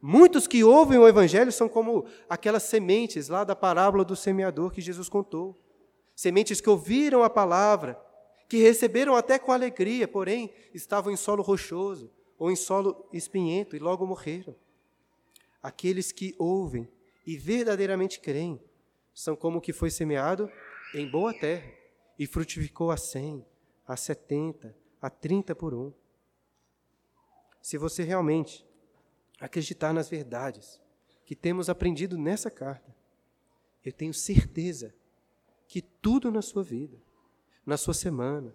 [0.00, 4.80] Muitos que ouvem o Evangelho são como aquelas sementes lá da parábola do semeador que
[4.80, 5.58] Jesus contou.
[6.14, 8.00] Sementes que ouviram a palavra,
[8.48, 13.78] que receberam até com alegria, porém estavam em solo rochoso ou em solo espinhento e
[13.78, 14.54] logo morreram.
[15.62, 16.88] aqueles que ouvem
[17.26, 18.60] e verdadeiramente creem,
[19.12, 20.50] são como o que foi semeado
[20.94, 21.72] em boa terra
[22.18, 23.44] e frutificou a cem,
[23.86, 25.92] a setenta, a trinta por um.
[27.60, 28.65] Se você realmente
[29.40, 30.80] acreditar nas verdades
[31.24, 32.94] que temos aprendido nessa carta,
[33.84, 34.94] eu tenho certeza
[35.66, 36.96] que tudo na sua vida,
[37.64, 38.54] na sua semana,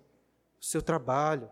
[0.60, 1.50] seu trabalho,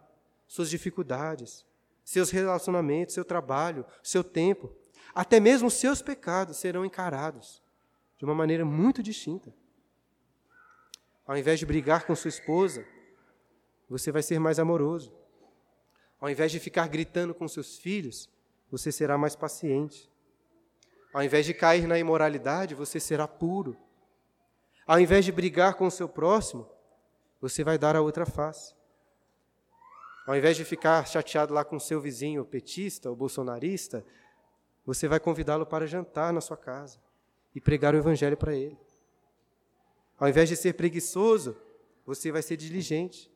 [0.47, 1.65] suas dificuldades,
[2.03, 4.73] seus relacionamentos, seu trabalho, seu tempo,
[5.13, 7.61] até mesmo seus pecados serão encarados
[8.17, 9.53] de uma maneira muito distinta.
[11.25, 12.85] Ao invés de brigar com sua esposa,
[13.87, 15.13] você vai ser mais amoroso.
[16.19, 18.29] Ao invés de ficar gritando com seus filhos,
[18.71, 20.09] você será mais paciente.
[21.13, 23.75] Ao invés de cair na imoralidade, você será puro.
[24.85, 26.67] Ao invés de brigar com o seu próximo,
[27.41, 28.73] você vai dar a outra face.
[30.27, 34.05] Ao invés de ficar chateado lá com o seu vizinho petista ou bolsonarista,
[34.85, 36.99] você vai convidá-lo para jantar na sua casa
[37.55, 38.77] e pregar o evangelho para ele.
[40.19, 41.57] Ao invés de ser preguiçoso,
[42.05, 43.31] você vai ser diligente.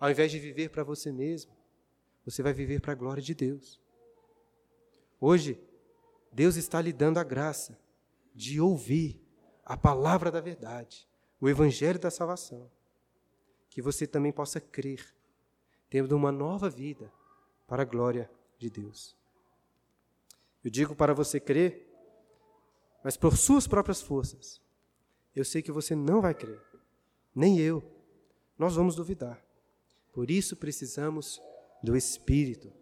[0.00, 1.52] Ao invés de viver para você mesmo,
[2.24, 3.80] você vai viver para a glória de Deus.
[5.20, 5.60] Hoje,
[6.32, 7.78] Deus está lhe dando a graça
[8.34, 9.20] de ouvir
[9.64, 11.08] a palavra da verdade,
[11.40, 12.70] o evangelho da salvação,
[13.70, 15.14] que você também possa crer,
[15.88, 17.12] tendo uma nova vida
[17.66, 19.16] para a glória de Deus.
[20.62, 21.86] Eu digo para você crer,
[23.02, 24.60] mas por suas próprias forças.
[25.34, 26.60] Eu sei que você não vai crer,
[27.34, 27.82] nem eu.
[28.58, 29.44] Nós vamos duvidar.
[30.12, 31.40] Por isso precisamos
[31.82, 32.72] do Espírito.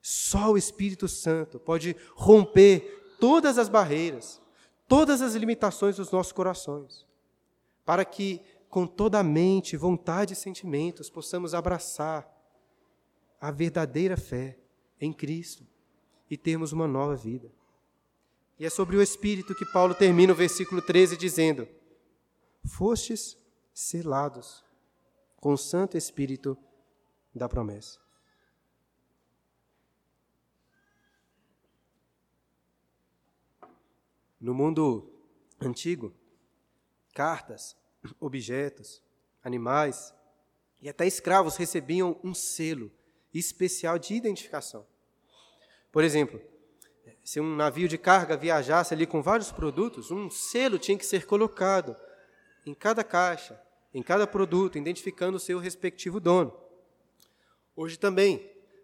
[0.00, 4.40] Só o Espírito Santo pode romper todas as barreiras,
[4.88, 7.06] todas as limitações dos nossos corações,
[7.84, 12.26] para que com toda a mente, vontade e sentimentos possamos abraçar
[13.40, 14.56] a verdadeira fé
[15.00, 15.66] em Cristo
[16.30, 17.50] e termos uma nova vida.
[18.58, 21.66] E é sobre o Espírito que Paulo termina o versículo 13 dizendo:
[22.64, 23.36] Fostes
[23.74, 24.64] selados
[25.36, 26.56] com o Santo Espírito
[27.34, 27.98] da promessa.
[34.40, 35.12] No mundo
[35.60, 36.14] antigo,
[37.12, 37.76] cartas,
[38.18, 39.02] objetos,
[39.44, 40.14] animais
[40.80, 42.90] e até escravos recebiam um selo
[43.34, 44.86] especial de identificação.
[45.92, 46.40] Por exemplo,
[47.22, 51.26] se um navio de carga viajasse ali com vários produtos, um selo tinha que ser
[51.26, 51.94] colocado
[52.64, 53.60] em cada caixa,
[53.92, 56.56] em cada produto, identificando o seu respectivo dono.
[57.76, 58.38] Hoje também,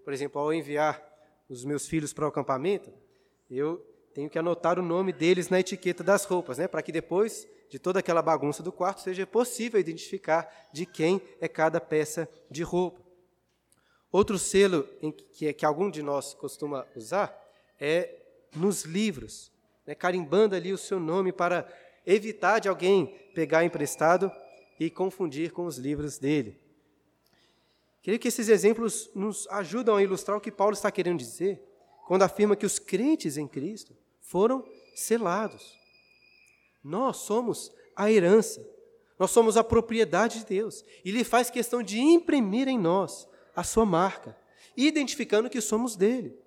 [0.05, 1.03] por exemplo, ao enviar
[1.49, 2.92] os meus filhos para o acampamento,
[3.51, 3.85] eu
[4.16, 7.79] tenho que anotar o nome deles na etiqueta das roupas, né, para que depois de
[7.79, 13.02] toda aquela bagunça do quarto seja possível identificar de quem é cada peça de roupa.
[14.11, 14.88] Outro selo
[15.35, 17.31] que, que algum de nós costuma usar
[17.79, 18.22] é
[18.55, 19.52] nos livros,
[19.87, 21.70] né, carimbando ali o seu nome para
[22.07, 24.33] evitar de alguém pegar emprestado
[24.81, 26.59] e confundir com os livros dele.
[28.02, 31.62] Creio que esses exemplos nos ajudam a ilustrar o que Paulo está querendo dizer
[32.07, 33.94] quando afirma que os crentes em Cristo
[34.26, 35.78] foram selados.
[36.82, 38.64] Nós somos a herança,
[39.18, 40.84] nós somos a propriedade de Deus.
[41.04, 44.36] E Ele faz questão de imprimir em nós a sua marca,
[44.76, 46.38] identificando que somos dele.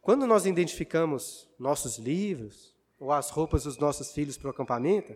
[0.00, 5.14] Quando nós identificamos nossos livros ou as roupas dos nossos filhos para o acampamento,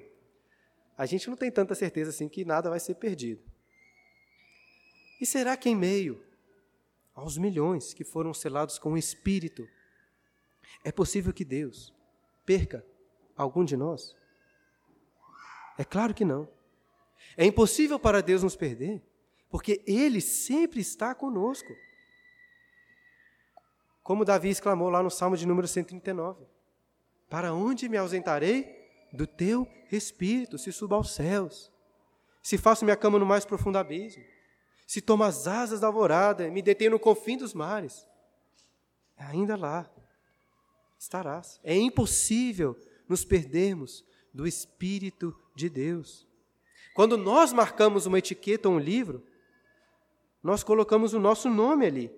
[0.97, 3.43] a gente não tem tanta certeza assim que nada vai ser perdido.
[5.21, 6.23] E será que em meio
[7.15, 9.67] aos milhões que foram selados com o Espírito
[10.83, 11.93] é possível que Deus
[12.45, 12.85] perca
[13.37, 14.17] algum de nós?
[15.79, 16.49] É claro que não.
[17.37, 19.03] É impossível para Deus nos perder,
[19.51, 21.75] porque Ele sempre está conosco.
[24.03, 26.45] Como Davi exclamou lá no Salmo de número 139:
[27.29, 28.83] Para onde me ausentarei?
[29.13, 31.71] Do teu espírito, se suba aos céus,
[32.43, 34.25] se faço minha cama no mais profundo abismo,
[34.87, 38.05] se tomo as asas da alvorada, me detenho no confim dos mares,
[39.17, 39.89] ainda lá
[41.05, 41.61] estarás.
[41.63, 42.77] É impossível
[43.09, 46.27] nos perdermos do Espírito de Deus.
[46.95, 49.25] Quando nós marcamos uma etiqueta ou um livro,
[50.43, 52.13] nós colocamos o nosso nome ali,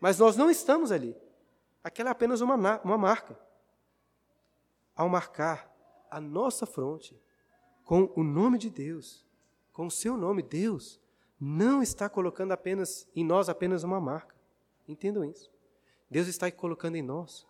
[0.00, 1.16] mas nós não estamos ali.
[1.82, 3.38] Aquela é apenas uma, uma marca.
[4.94, 5.70] Ao marcar
[6.10, 7.20] a nossa fronte
[7.84, 9.24] com o nome de Deus,
[9.72, 11.00] com o seu nome, Deus
[11.40, 14.36] não está colocando apenas em nós apenas uma marca.
[14.86, 15.50] Entendam isso.
[16.10, 17.46] Deus está colocando em nós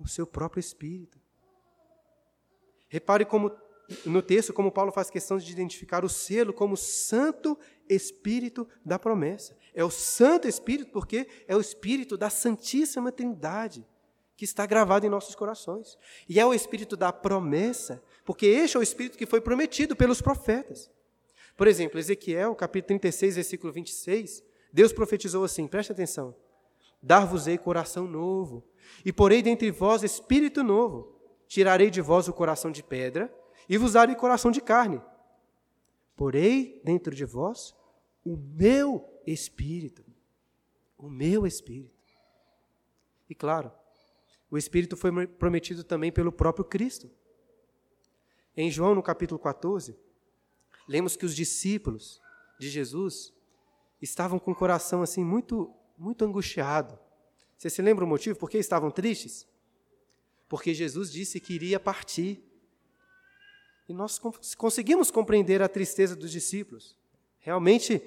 [0.00, 1.18] o seu próprio espírito.
[2.88, 3.50] Repare como
[4.04, 7.58] no texto como Paulo faz questão de identificar o selo como Santo
[7.88, 9.56] Espírito da promessa.
[9.74, 13.86] É o Santo Espírito porque é o Espírito da Santíssima Trindade
[14.38, 15.98] que está gravado em nossos corações.
[16.28, 20.22] E é o espírito da promessa, porque este é o espírito que foi prometido pelos
[20.22, 20.88] profetas.
[21.56, 26.36] Por exemplo, Ezequiel, capítulo 36, versículo 26, Deus profetizou assim, preste atenção:
[27.02, 28.64] Dar-vos-ei coração novo,
[29.04, 31.16] e porei dentre vós espírito novo.
[31.46, 33.32] Tirarei de vós o coração de pedra,
[33.68, 35.00] e vos darei coração de carne.
[36.16, 37.74] Porei dentro de vós
[38.24, 40.04] o meu espírito.
[40.96, 41.96] O meu espírito.
[43.30, 43.70] E claro,
[44.50, 47.10] o Espírito foi prometido também pelo próprio Cristo.
[48.56, 49.96] Em João, no capítulo 14,
[50.88, 52.20] lemos que os discípulos
[52.58, 53.32] de Jesus
[54.00, 56.98] estavam com o coração assim muito, muito angustiado.
[57.56, 59.46] Você se lembra o motivo por que estavam tristes?
[60.48, 62.42] Porque Jesus disse que iria partir.
[63.88, 64.20] E nós
[64.56, 66.96] conseguimos compreender a tristeza dos discípulos.
[67.40, 68.02] Realmente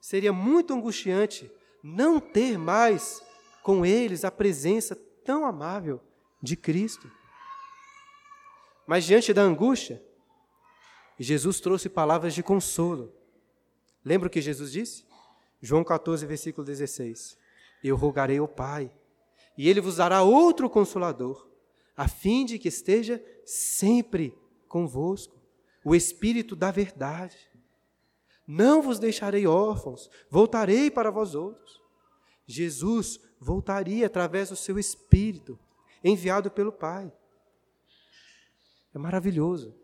[0.00, 1.50] seria muito angustiante
[1.82, 3.22] não ter mais
[3.62, 6.00] com eles a presença tão amável
[6.40, 7.10] de Cristo.
[8.86, 10.02] Mas diante da angústia,
[11.18, 13.12] Jesus trouxe palavras de consolo.
[14.04, 15.04] Lembra o que Jesus disse?
[15.64, 17.38] João 14, versículo 16:
[17.82, 18.92] Eu rogarei ao Pai,
[19.56, 21.48] e ele vos dará outro consolador,
[21.96, 24.36] a fim de que esteja sempre
[24.68, 25.40] convosco,
[25.82, 27.38] o Espírito da verdade.
[28.46, 31.80] Não vos deixarei órfãos, voltarei para vós outros.
[32.46, 35.58] Jesus voltaria através do seu Espírito,
[36.02, 37.10] enviado pelo Pai.
[38.94, 39.74] É maravilhoso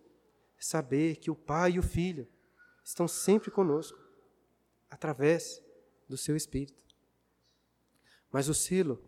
[0.58, 2.28] saber que o Pai e o Filho
[2.84, 3.98] estão sempre conosco,
[4.90, 5.62] através
[6.10, 6.82] do seu Espírito.
[8.30, 9.02] Mas o selo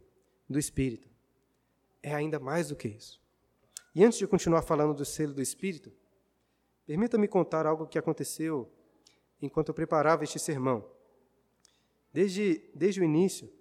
[0.49, 1.11] do Espírito
[2.03, 3.21] é ainda mais do que isso.
[3.95, 5.93] E antes de continuar falando do selo do Espírito,
[6.87, 8.73] permita-me contar algo que aconteceu
[9.41, 10.88] enquanto eu preparava este sermão.
[12.12, 13.53] Desde, desde o início,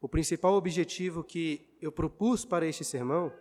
[0.00, 3.32] o principal objetivo que eu propus para este sermão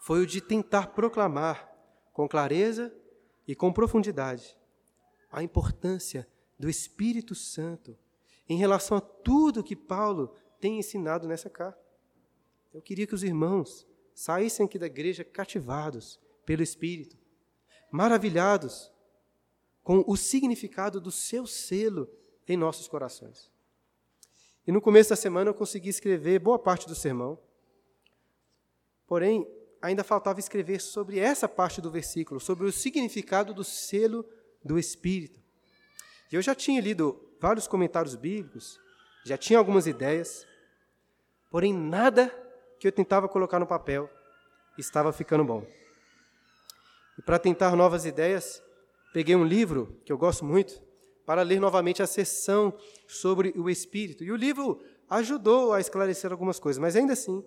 [0.00, 1.70] foi o de tentar proclamar
[2.12, 2.92] com clareza
[3.46, 4.56] e com profundidade
[5.30, 7.96] a importância do Espírito Santo
[8.48, 11.80] em relação a tudo que Paulo tem ensinado nessa carta.
[12.72, 17.16] Eu queria que os irmãos saíssem aqui da igreja cativados pelo Espírito,
[17.90, 18.92] maravilhados
[19.82, 22.08] com o significado do seu selo
[22.46, 23.50] em nossos corações.
[24.66, 27.38] E no começo da semana eu consegui escrever boa parte do sermão.
[29.06, 29.46] Porém,
[29.80, 34.24] ainda faltava escrever sobre essa parte do versículo, sobre o significado do selo
[34.64, 35.41] do Espírito.
[36.32, 38.80] E eu já tinha lido vários comentários bíblicos,
[39.24, 40.46] já tinha algumas ideias,
[41.50, 42.28] porém nada
[42.80, 44.08] que eu tentava colocar no papel
[44.78, 45.66] estava ficando bom.
[47.18, 48.62] E para tentar novas ideias,
[49.12, 50.82] peguei um livro que eu gosto muito,
[51.26, 54.24] para ler novamente a sessão sobre o Espírito.
[54.24, 57.44] E o livro ajudou a esclarecer algumas coisas, mas ainda assim,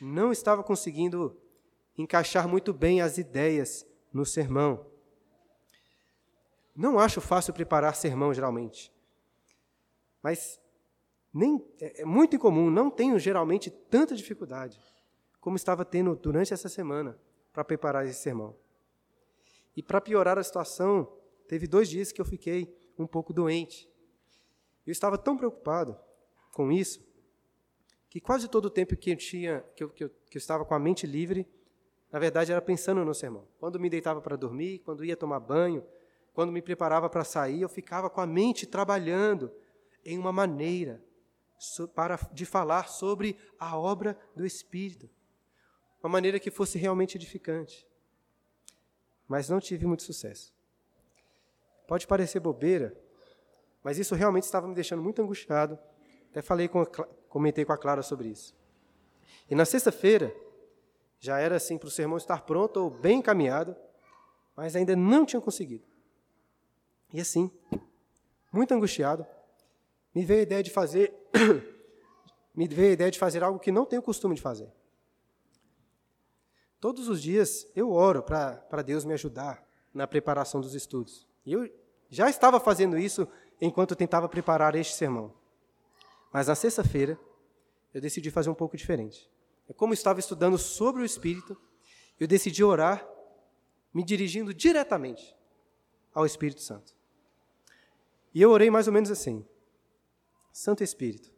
[0.00, 1.36] não estava conseguindo
[1.98, 4.91] encaixar muito bem as ideias no sermão.
[6.74, 8.92] Não acho fácil preparar sermão, geralmente.
[10.22, 10.60] Mas
[11.32, 14.80] nem, é, é muito incomum, não tenho geralmente tanta dificuldade
[15.40, 17.18] como estava tendo durante essa semana
[17.52, 18.54] para preparar esse sermão.
[19.76, 21.08] E para piorar a situação,
[21.52, 23.86] Teve dois dias que eu fiquei um pouco doente.
[24.86, 25.94] Eu estava tão preocupado
[26.50, 27.06] com isso
[28.08, 30.64] que quase todo o tempo que eu tinha, que eu, que eu, que eu estava
[30.64, 31.46] com a mente livre,
[32.10, 33.46] na verdade era pensando no sermão.
[33.58, 35.84] Quando me deitava para dormir, quando ia tomar banho,
[36.32, 39.52] quando me preparava para sair, eu ficava com a mente trabalhando
[40.04, 41.02] em uma maneira
[41.94, 45.08] para de falar sobre a obra do Espírito,
[46.02, 47.86] uma maneira que fosse realmente edificante.
[49.28, 50.52] Mas não tive muito sucesso.
[51.86, 52.96] Pode parecer bobeira,
[53.82, 55.78] mas isso realmente estava me deixando muito angustiado.
[56.30, 56.86] Até falei com a,
[57.28, 58.56] comentei com a Clara sobre isso.
[59.48, 60.34] E na sexta-feira,
[61.20, 63.76] já era assim para o sermão estar pronto ou bem encaminhado,
[64.56, 65.91] mas ainda não tinha conseguido.
[67.12, 67.50] E assim,
[68.52, 69.26] muito angustiado,
[70.14, 71.14] me veio a ideia de fazer
[72.54, 74.70] me veio a ideia de fazer algo que não tenho costume de fazer.
[76.80, 81.26] Todos os dias eu oro para Deus me ajudar na preparação dos estudos.
[81.46, 81.70] E eu
[82.10, 83.26] já estava fazendo isso
[83.60, 85.32] enquanto tentava preparar este sermão.
[86.32, 87.18] Mas na sexta-feira,
[87.94, 89.30] eu decidi fazer um pouco diferente.
[89.68, 91.56] É como estava estudando sobre o Espírito,
[92.18, 93.06] eu decidi orar
[93.92, 95.36] me dirigindo diretamente
[96.14, 96.94] ao Espírito Santo.
[98.34, 99.46] E eu orei mais ou menos assim:
[100.52, 101.32] Santo Espírito,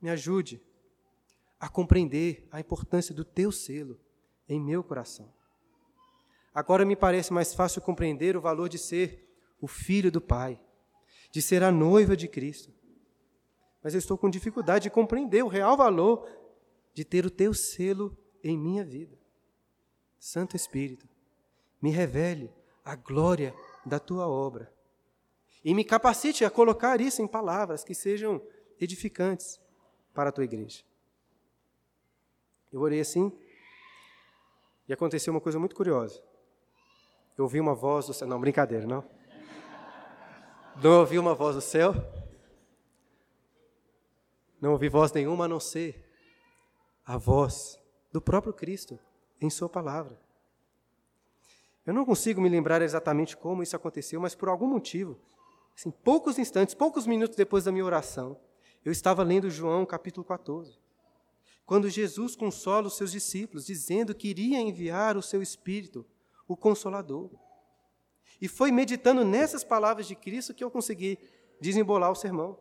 [0.00, 0.62] me ajude
[1.58, 3.98] a compreender a importância do teu selo
[4.48, 5.32] em meu coração.
[6.54, 9.28] Agora me parece mais fácil compreender o valor de ser
[9.60, 10.60] o filho do Pai,
[11.30, 12.72] de ser a noiva de Cristo.
[13.82, 16.28] Mas eu estou com dificuldade de compreender o real valor
[16.94, 19.18] de ter o teu selo em minha vida.
[20.18, 21.08] Santo Espírito,
[21.82, 22.52] me revele
[22.84, 23.54] a glória
[23.84, 24.72] da tua obra
[25.64, 28.42] e me capacite a colocar isso em palavras que sejam
[28.78, 29.58] edificantes
[30.12, 30.84] para a tua igreja.
[32.72, 33.32] Eu orei assim
[34.86, 36.22] e aconteceu uma coisa muito curiosa.
[37.36, 38.28] Eu ouvi uma voz do céu.
[38.28, 39.04] Não, brincadeira, não.
[40.82, 41.94] Não ouvi uma voz do céu.
[44.60, 46.04] Não ouvi voz nenhuma a não ser
[47.06, 47.80] a voz
[48.12, 48.98] do próprio Cristo
[49.40, 50.18] em Sua palavra.
[51.86, 55.18] Eu não consigo me lembrar exatamente como isso aconteceu, mas por algum motivo,
[55.76, 58.40] assim, poucos instantes, poucos minutos depois da minha oração,
[58.84, 60.78] eu estava lendo João capítulo 14.
[61.66, 66.06] Quando Jesus consola os seus discípulos, dizendo que iria enviar o seu Espírito,
[66.46, 67.30] o Consolador.
[68.40, 71.18] E foi meditando nessas palavras de Cristo que eu consegui
[71.60, 72.58] desembolar o sermão.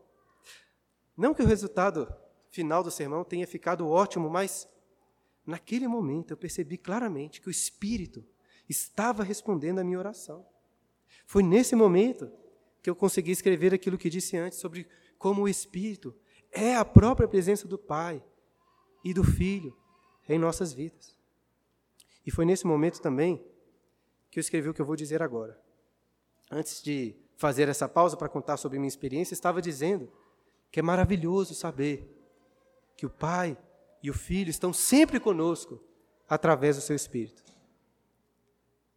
[1.17, 2.13] Não que o resultado
[2.49, 4.69] final do sermão tenha ficado ótimo, mas
[5.45, 8.25] naquele momento eu percebi claramente que o Espírito
[8.69, 10.45] estava respondendo à minha oração.
[11.25, 12.31] Foi nesse momento
[12.83, 14.85] que eu consegui escrever aquilo que disse antes sobre
[15.17, 16.13] como o Espírito
[16.51, 18.21] é a própria presença do Pai
[19.03, 19.75] e do Filho
[20.27, 21.17] em nossas vidas.
[22.25, 23.41] E foi nesse momento também
[24.29, 25.59] que eu escrevi o que eu vou dizer agora.
[26.51, 30.11] Antes de fazer essa pausa para contar sobre minha experiência, estava dizendo
[30.69, 32.09] que é maravilhoso saber
[32.97, 33.57] que o Pai
[34.01, 35.81] e o Filho estão sempre conosco
[36.27, 37.43] através do seu Espírito.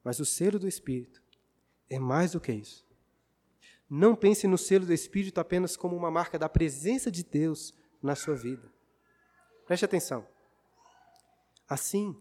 [0.03, 1.23] Mas o selo do Espírito
[1.89, 2.86] é mais do que isso.
[3.89, 7.73] Não pense no selo do Espírito apenas como uma marca da presença de Deus
[8.03, 8.73] na sua vida.
[9.65, 10.27] Preste atenção.
[11.69, 12.17] Assim,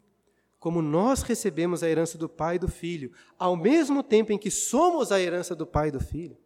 [0.59, 4.49] como nós recebemos a herança do Pai e do Filho, ao mesmo tempo em que
[4.49, 6.38] somos a herança do Pai e do Filho,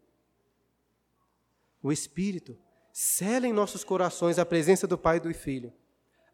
[1.81, 2.57] o Espírito
[2.91, 5.71] sela em nossos corações a presença do Pai e do Filho,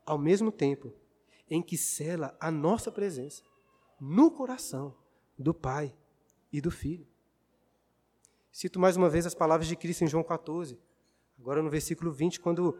[0.05, 0.91] ao mesmo tempo
[1.49, 3.43] em que sela a nossa presença
[3.99, 4.95] no coração
[5.37, 5.95] do Pai
[6.51, 7.07] e do Filho.
[8.55, 10.79] Cito mais uma vez as palavras de Cristo em João 14,
[11.37, 12.79] agora no versículo 20, quando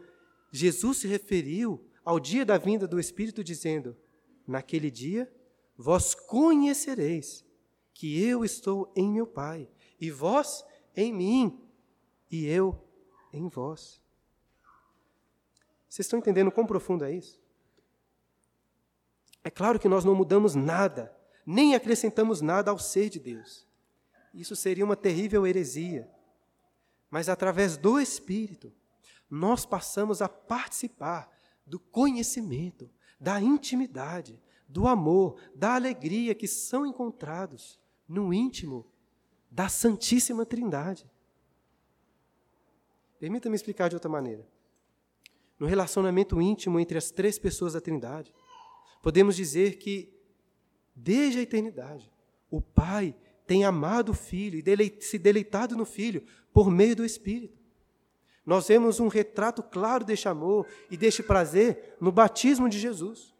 [0.50, 3.94] Jesus se referiu ao dia da vinda do Espírito, dizendo:
[4.46, 5.30] Naquele dia
[5.76, 7.44] vós conhecereis
[7.92, 9.68] que eu estou em meu Pai,
[10.00, 10.64] e vós
[10.96, 11.60] em mim,
[12.30, 12.82] e eu
[13.30, 14.02] em vós.
[15.90, 17.38] Vocês estão entendendo quão profundo é isso?
[19.44, 21.14] É claro que nós não mudamos nada,
[21.44, 23.65] nem acrescentamos nada ao ser de Deus.
[24.36, 26.08] Isso seria uma terrível heresia.
[27.10, 28.72] Mas através do Espírito,
[29.30, 31.30] nós passamos a participar
[31.66, 38.86] do conhecimento, da intimidade, do amor, da alegria que são encontrados no íntimo
[39.50, 41.10] da Santíssima Trindade.
[43.18, 44.46] Permita-me explicar de outra maneira.
[45.58, 48.34] No relacionamento íntimo entre as três pessoas da Trindade,
[49.02, 50.12] podemos dizer que,
[50.94, 52.12] desde a eternidade,
[52.50, 53.16] o Pai
[53.46, 56.22] tem amado o Filho e se deleitado no Filho
[56.52, 57.56] por meio do Espírito.
[58.44, 63.34] Nós vemos um retrato claro deste amor e deste prazer no batismo de Jesus.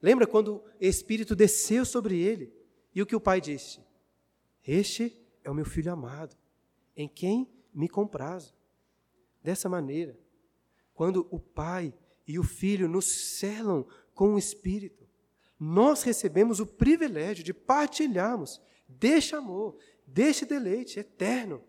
[0.00, 2.52] Lembra quando o Espírito desceu sobre ele
[2.94, 3.80] e o que o Pai disse?
[4.66, 6.36] Este é o meu filho amado,
[6.96, 8.54] em quem me comprazo.
[9.42, 10.18] Dessa maneira,
[10.92, 11.94] quando o Pai
[12.26, 15.08] e o Filho nos selam com o Espírito,
[15.58, 19.76] nós recebemos o privilégio de partilharmos deste amor,
[20.06, 21.62] deste deleite eterno.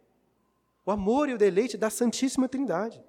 [0.85, 3.03] O amor e o deleite da Santíssima Trindade.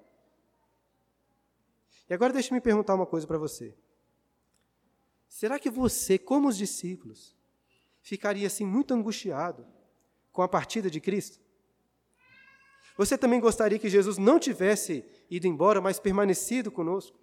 [2.09, 3.73] E agora deixe-me perguntar uma coisa para você.
[5.29, 7.35] Será que você, como os discípulos,
[8.01, 9.65] ficaria assim muito angustiado
[10.31, 11.39] com a partida de Cristo?
[12.97, 17.17] Você também gostaria que Jesus não tivesse ido embora, mas permanecido conosco?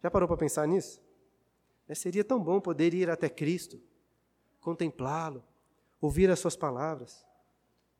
[0.00, 1.02] Já parou para pensar nisso?
[1.88, 3.80] É, seria tão bom poder ir até Cristo,
[4.68, 5.42] contemplá-lo,
[5.98, 7.24] ouvir as suas palavras.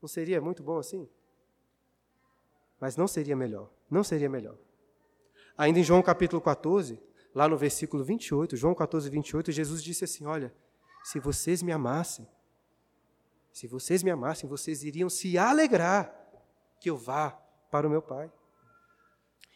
[0.02, 1.08] Não seria muito bom assim?
[2.78, 4.54] Mas não seria melhor, não seria melhor.
[5.56, 7.00] Ainda em João capítulo 14,
[7.34, 10.52] lá no versículo 28, João 14, 28, Jesus disse assim: Olha,
[11.02, 12.28] se vocês me amassem,
[13.50, 16.14] se vocês me amassem, vocês iriam se alegrar
[16.78, 17.30] que eu vá
[17.70, 18.30] para o meu Pai.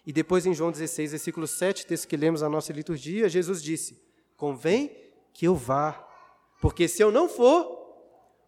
[0.07, 4.03] E depois em João 16, versículo 7, texto que lemos na nossa liturgia, Jesus disse:
[4.35, 4.97] Convém
[5.35, 6.09] que eu vá,
[6.63, 7.83] porque se eu não for,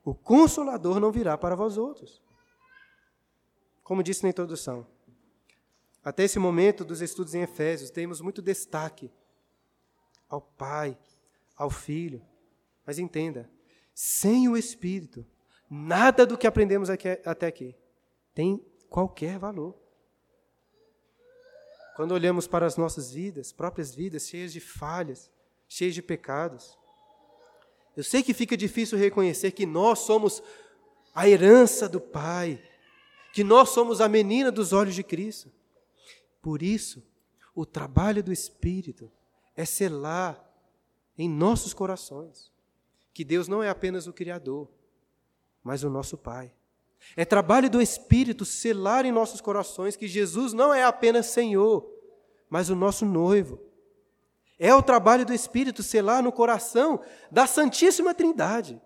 [0.05, 2.23] o consolador não virá para vós outros.
[3.83, 4.87] Como disse na introdução,
[6.03, 9.11] até esse momento dos estudos em Efésios, temos muito destaque
[10.29, 10.97] ao Pai,
[11.57, 12.23] ao Filho.
[12.87, 13.51] Mas entenda,
[13.93, 15.27] sem o Espírito,
[15.69, 17.75] nada do que aprendemos aqui, até aqui
[18.33, 19.75] tem qualquer valor.
[21.97, 25.31] quando olhamos para as nossas vidas, próprias vidas, cheias de falhas,
[25.69, 26.79] cheias de pecados.
[27.97, 30.43] Eu sei que fica difícil reconhecer que nós somos
[31.15, 32.61] a herança do Pai,
[33.33, 35.51] que nós somos a menina dos olhos de Cristo.
[36.43, 37.03] Por isso,
[37.55, 39.11] o trabalho do Espírito
[39.57, 40.45] é selar
[41.17, 42.53] em nossos corações
[43.13, 44.69] que Deus não é apenas o Criador,
[45.63, 46.53] mas o nosso Pai.
[47.17, 51.89] É trabalho do Espírito selar em nossos corações que Jesus não é apenas Senhor,
[52.51, 53.61] mas o nosso noivo.
[54.59, 57.01] É o trabalho do Espírito selar no coração
[57.31, 58.81] da Santíssima Trindade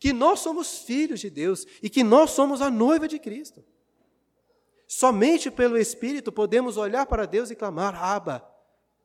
[0.00, 3.62] que nós somos filhos de Deus e que nós somos a noiva de Cristo.
[4.88, 8.42] Somente pelo Espírito podemos olhar para Deus e clamar: Abba,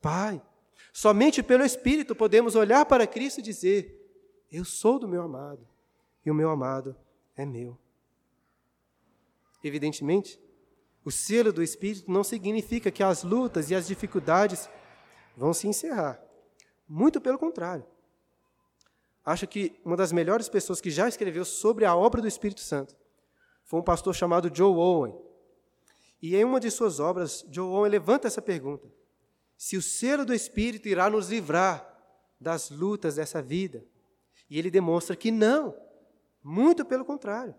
[0.01, 0.41] Pai.
[0.93, 4.01] Somente pelo Espírito podemos olhar para Cristo e dizer:
[4.49, 5.67] Eu sou do meu amado
[6.25, 6.95] e o meu amado
[7.35, 7.77] é meu.
[9.61, 10.39] Evidentemente,
[11.03, 14.69] o selo do Espírito não significa que as lutas e as dificuldades
[15.35, 16.21] vão se encerrar.
[16.87, 17.85] Muito pelo contrário.
[19.23, 22.95] Acho que uma das melhores pessoas que já escreveu sobre a obra do Espírito Santo
[23.63, 25.15] foi um pastor chamado Joe Owen.
[26.21, 28.87] E em uma de suas obras, Joe Owen levanta essa pergunta:
[29.57, 31.91] se o selo do Espírito irá nos livrar
[32.39, 33.83] das lutas dessa vida?
[34.47, 35.75] E ele demonstra que não,
[36.43, 37.55] muito pelo contrário.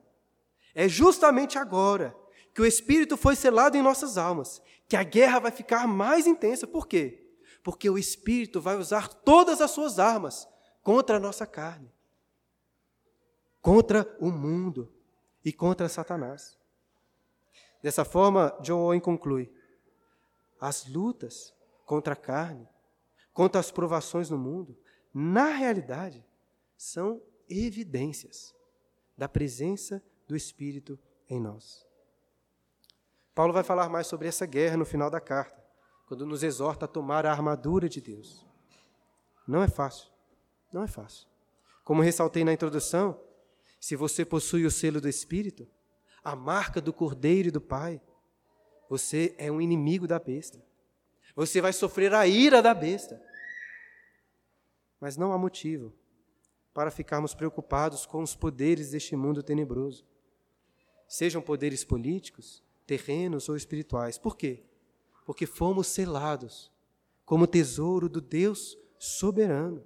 [0.73, 2.17] É justamente agora
[2.55, 6.67] que o Espírito foi selado em nossas almas que a guerra vai ficar mais intensa.
[6.67, 7.26] Por quê?
[7.67, 10.47] Porque o Espírito vai usar todas as suas armas
[10.85, 11.93] contra a nossa carne,
[13.61, 14.89] contra o mundo
[15.45, 16.57] e contra Satanás.
[17.83, 19.53] Dessa forma, John Owen conclui:
[20.61, 21.53] as lutas
[21.85, 22.69] contra a carne,
[23.33, 24.79] contra as provações no mundo,
[25.13, 26.25] na realidade,
[26.77, 28.55] são evidências
[29.19, 30.97] da presença do Espírito
[31.29, 31.85] em nós.
[33.35, 35.56] Paulo vai falar mais sobre essa guerra no final da carta,
[36.07, 38.47] quando nos exorta a tomar a armadura de Deus.
[39.47, 40.09] Não é fácil.
[40.73, 41.27] Não é fácil.
[41.85, 43.21] Como ressaltei na introdução,
[43.81, 45.69] se você possui o selo do Espírito,
[46.23, 48.01] a marca do Cordeiro e do Pai,
[48.89, 50.65] você é um inimigo da besta.
[51.35, 53.21] Você vai sofrer a ira da besta.
[55.01, 55.93] Mas não há motivo
[56.73, 60.07] para ficarmos preocupados com os poderes deste mundo tenebroso.
[61.09, 64.19] Sejam poderes políticos, terrenos ou espirituais.
[64.19, 64.65] Por quê?
[65.27, 66.73] Porque fomos selados
[67.27, 69.85] como tesouro do Deus soberano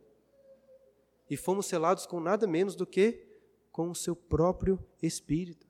[1.28, 3.26] e fomos selados com nada menos do que
[3.72, 5.66] com o seu próprio Espírito.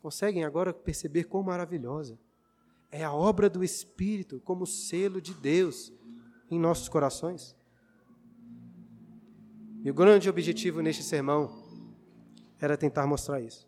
[0.00, 2.18] Conseguem agora perceber quão maravilhosa
[2.90, 5.92] é a obra do Espírito como selo de Deus
[6.50, 7.56] em nossos corações?
[9.82, 11.50] E o grande objetivo neste sermão
[12.60, 13.66] era tentar mostrar isso.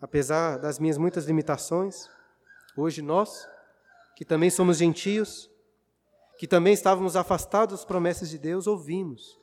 [0.00, 2.08] Apesar das minhas muitas limitações,
[2.76, 3.48] hoje nós,
[4.16, 5.50] que também somos gentios,
[6.38, 9.38] que também estávamos afastados das promessas de Deus, ouvimos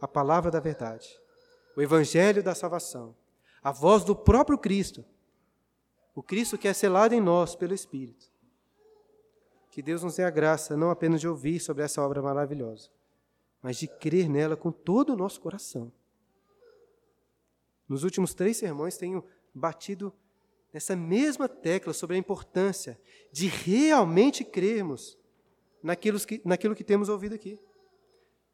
[0.00, 1.08] a palavra da verdade,
[1.76, 3.14] o evangelho da salvação,
[3.62, 5.04] a voz do próprio Cristo,
[6.14, 8.30] o Cristo que é selado em nós pelo Espírito.
[9.70, 12.90] Que Deus nos dê a graça não apenas de ouvir sobre essa obra maravilhosa,
[13.62, 15.92] mas de crer nela com todo o nosso coração.
[17.88, 20.12] Nos últimos três sermões tenho batido
[20.72, 23.00] nessa mesma tecla sobre a importância
[23.32, 25.18] de realmente crermos
[25.82, 27.58] naquilo que, naquilo que temos ouvido aqui.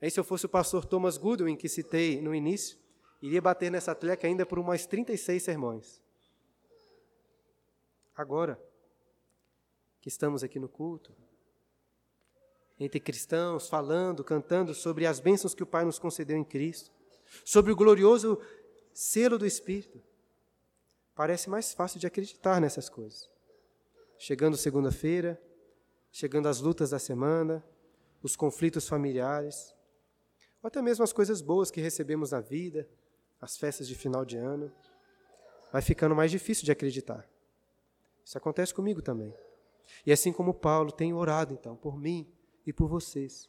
[0.01, 2.79] Aí, se eu fosse o pastor Thomas Goodwin, que citei no início,
[3.23, 6.03] iria bater nessa tecla ainda por umas 36 sermões.
[8.15, 8.61] Agora,
[10.01, 11.15] que estamos aqui no culto,
[12.79, 16.91] entre cristãos, falando, cantando sobre as bênçãos que o Pai nos concedeu em Cristo,
[17.45, 18.41] sobre o glorioso
[18.93, 20.03] selo do Espírito,
[21.17, 23.29] parece mais fácil de acreditar nessas coisas.
[24.19, 25.41] Chegando segunda-feira,
[26.13, 27.65] chegando as lutas da semana,
[28.23, 29.75] os conflitos familiares,
[30.63, 32.89] ou até mesmo as coisas boas que recebemos na vida,
[33.41, 34.71] as festas de final de ano,
[35.73, 37.27] vai ficando mais difícil de acreditar.
[38.23, 39.35] Isso acontece comigo também.
[40.05, 42.31] E assim como Paulo tem orado, então, por mim
[42.67, 43.49] e por vocês,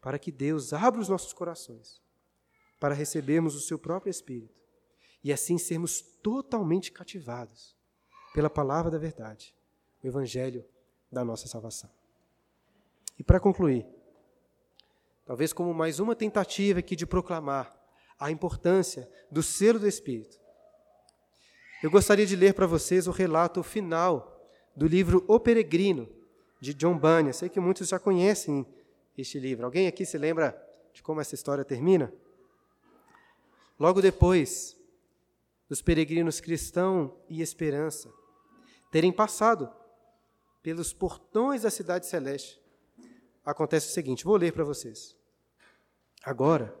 [0.00, 2.00] para que Deus abra os nossos corações,
[2.78, 4.59] para recebermos o seu próprio Espírito
[5.22, 7.76] e assim sermos totalmente cativados
[8.34, 9.54] pela palavra da verdade,
[10.02, 10.64] o Evangelho
[11.10, 11.90] da nossa salvação.
[13.18, 13.86] E para concluir,
[15.26, 17.76] talvez como mais uma tentativa aqui de proclamar
[18.18, 20.38] a importância do selo do Espírito.
[21.82, 24.38] Eu gostaria de ler para vocês o relato final
[24.76, 26.08] do livro O Peregrino,
[26.60, 27.32] de John Bunyan.
[27.32, 28.66] Sei que muitos já conhecem
[29.16, 29.64] este livro.
[29.64, 30.54] Alguém aqui se lembra
[30.92, 32.12] de como essa história termina?
[33.78, 34.76] Logo depois
[35.70, 38.12] dos peregrinos cristão e esperança
[38.90, 39.72] terem passado
[40.60, 42.60] pelos portões da cidade celeste,
[43.46, 45.16] acontece o seguinte: vou ler para vocês.
[46.24, 46.76] Agora,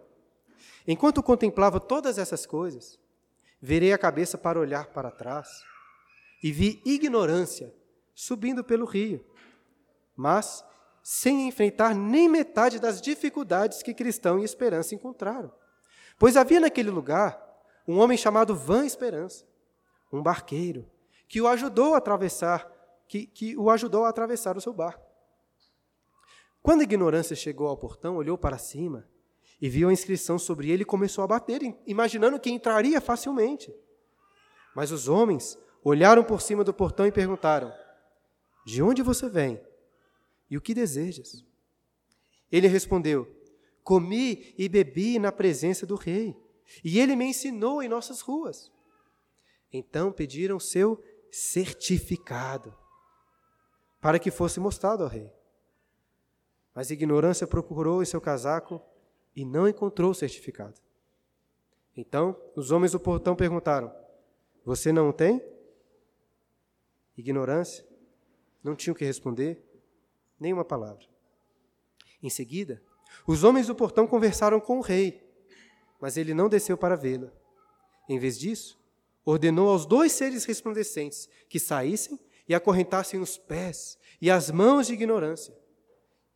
[0.88, 2.98] enquanto contemplava todas essas coisas,
[3.62, 5.62] virei a cabeça para olhar para trás
[6.42, 7.72] e vi ignorância
[8.12, 9.24] subindo pelo rio,
[10.16, 10.64] mas
[11.00, 15.50] sem enfrentar nem metade das dificuldades que Cristão e Esperança encontraram.
[16.18, 17.49] Pois havia naquele lugar
[17.90, 19.44] um homem chamado Van Esperança,
[20.12, 20.88] um barqueiro,
[21.26, 22.70] que o ajudou a atravessar,
[23.08, 25.04] que, que o ajudou a atravessar o seu barco.
[26.62, 29.08] Quando a ignorância chegou ao portão, olhou para cima
[29.60, 33.74] e viu a inscrição sobre ele e começou a bater, imaginando que entraria facilmente.
[34.72, 37.72] Mas os homens olharam por cima do portão e perguntaram:
[38.64, 39.60] De onde você vem?
[40.48, 41.44] E o que desejas?
[42.52, 43.28] Ele respondeu:
[43.82, 46.36] Comi e bebi na presença do rei,
[46.84, 48.70] e ele me ensinou em nossas ruas.
[49.72, 52.74] Então pediram seu certificado,
[54.00, 55.30] para que fosse mostrado ao rei.
[56.74, 58.80] Mas ignorância procurou em seu casaco
[59.34, 60.80] e não encontrou o certificado.
[61.96, 63.92] Então os homens do portão perguntaram:
[64.64, 65.42] Você não tem?
[67.16, 67.86] Ignorância,
[68.62, 69.62] não tinha o que responder
[70.38, 71.04] nenhuma palavra.
[72.22, 72.82] Em seguida,
[73.26, 75.29] os homens do portão conversaram com o rei,
[76.00, 77.30] mas ele não desceu para vê-la.
[78.08, 78.78] Em vez disso,
[79.24, 84.94] ordenou aos dois seres resplandecentes que saíssem e acorrentassem os pés e as mãos de
[84.94, 85.56] ignorância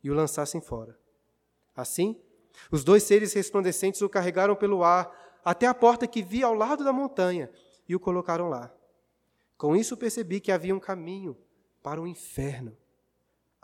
[0.03, 0.97] e o lançassem fora.
[1.75, 2.21] Assim,
[2.71, 6.83] os dois seres resplandecentes o carregaram pelo ar até a porta que via ao lado
[6.83, 7.49] da montanha
[7.87, 8.73] e o colocaram lá.
[9.57, 11.37] Com isso percebi que havia um caminho
[11.81, 12.77] para o inferno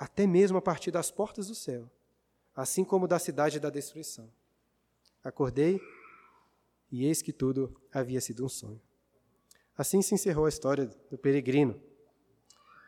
[0.01, 1.87] até mesmo a partir das portas do céu,
[2.55, 4.31] assim como da cidade da destruição.
[5.23, 5.79] Acordei
[6.91, 8.81] e eis que tudo havia sido um sonho.
[9.77, 11.81] Assim se encerrou a história do peregrino.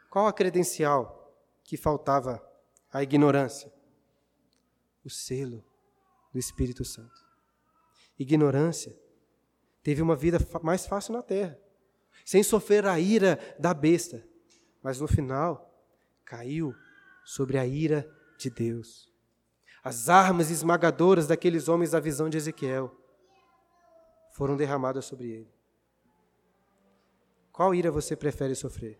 [0.09, 2.43] Qual a credencial que faltava
[2.91, 3.71] à ignorância?
[5.03, 5.63] O selo
[6.31, 7.23] do Espírito Santo.
[8.17, 8.97] Ignorância
[9.81, 11.59] teve uma vida mais fácil na terra,
[12.25, 14.25] sem sofrer a ira da besta,
[14.81, 15.69] mas no final
[16.23, 16.73] caiu
[17.23, 19.12] sobre a ira de Deus.
[19.83, 22.95] As armas esmagadoras daqueles homens da visão de Ezequiel
[24.31, 25.53] foram derramadas sobre ele.
[27.51, 28.99] Qual ira você prefere sofrer?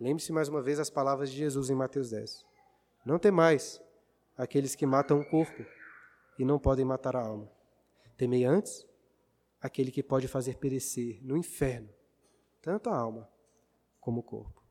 [0.00, 2.46] Lembre-se mais uma vez as palavras de Jesus em Mateus 10.
[3.04, 3.80] Não temais
[4.36, 5.64] aqueles que matam o corpo
[6.38, 7.50] e não podem matar a alma.
[8.16, 8.86] Temei antes
[9.60, 11.88] aquele que pode fazer perecer no inferno
[12.62, 13.28] tanto a alma
[14.00, 14.62] como o corpo.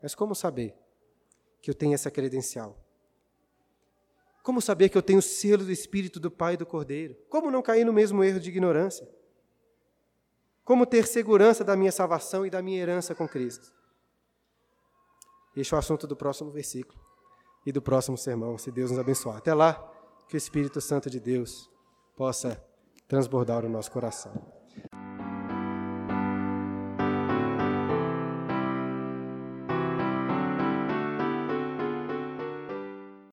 [0.00, 0.78] Mas como saber?
[1.62, 2.76] que eu tenho essa credencial?
[4.42, 7.16] Como saber que eu tenho o selo do Espírito do Pai e do Cordeiro?
[7.28, 9.08] Como não cair no mesmo erro de ignorância?
[10.64, 13.72] Como ter segurança da minha salvação e da minha herança com Cristo?
[15.54, 17.00] Este é o assunto do próximo versículo
[17.64, 19.36] e do próximo sermão, se Deus nos abençoar.
[19.36, 19.74] Até lá,
[20.28, 21.70] que o Espírito Santo de Deus
[22.16, 22.62] possa
[23.06, 24.61] transbordar o nosso coração.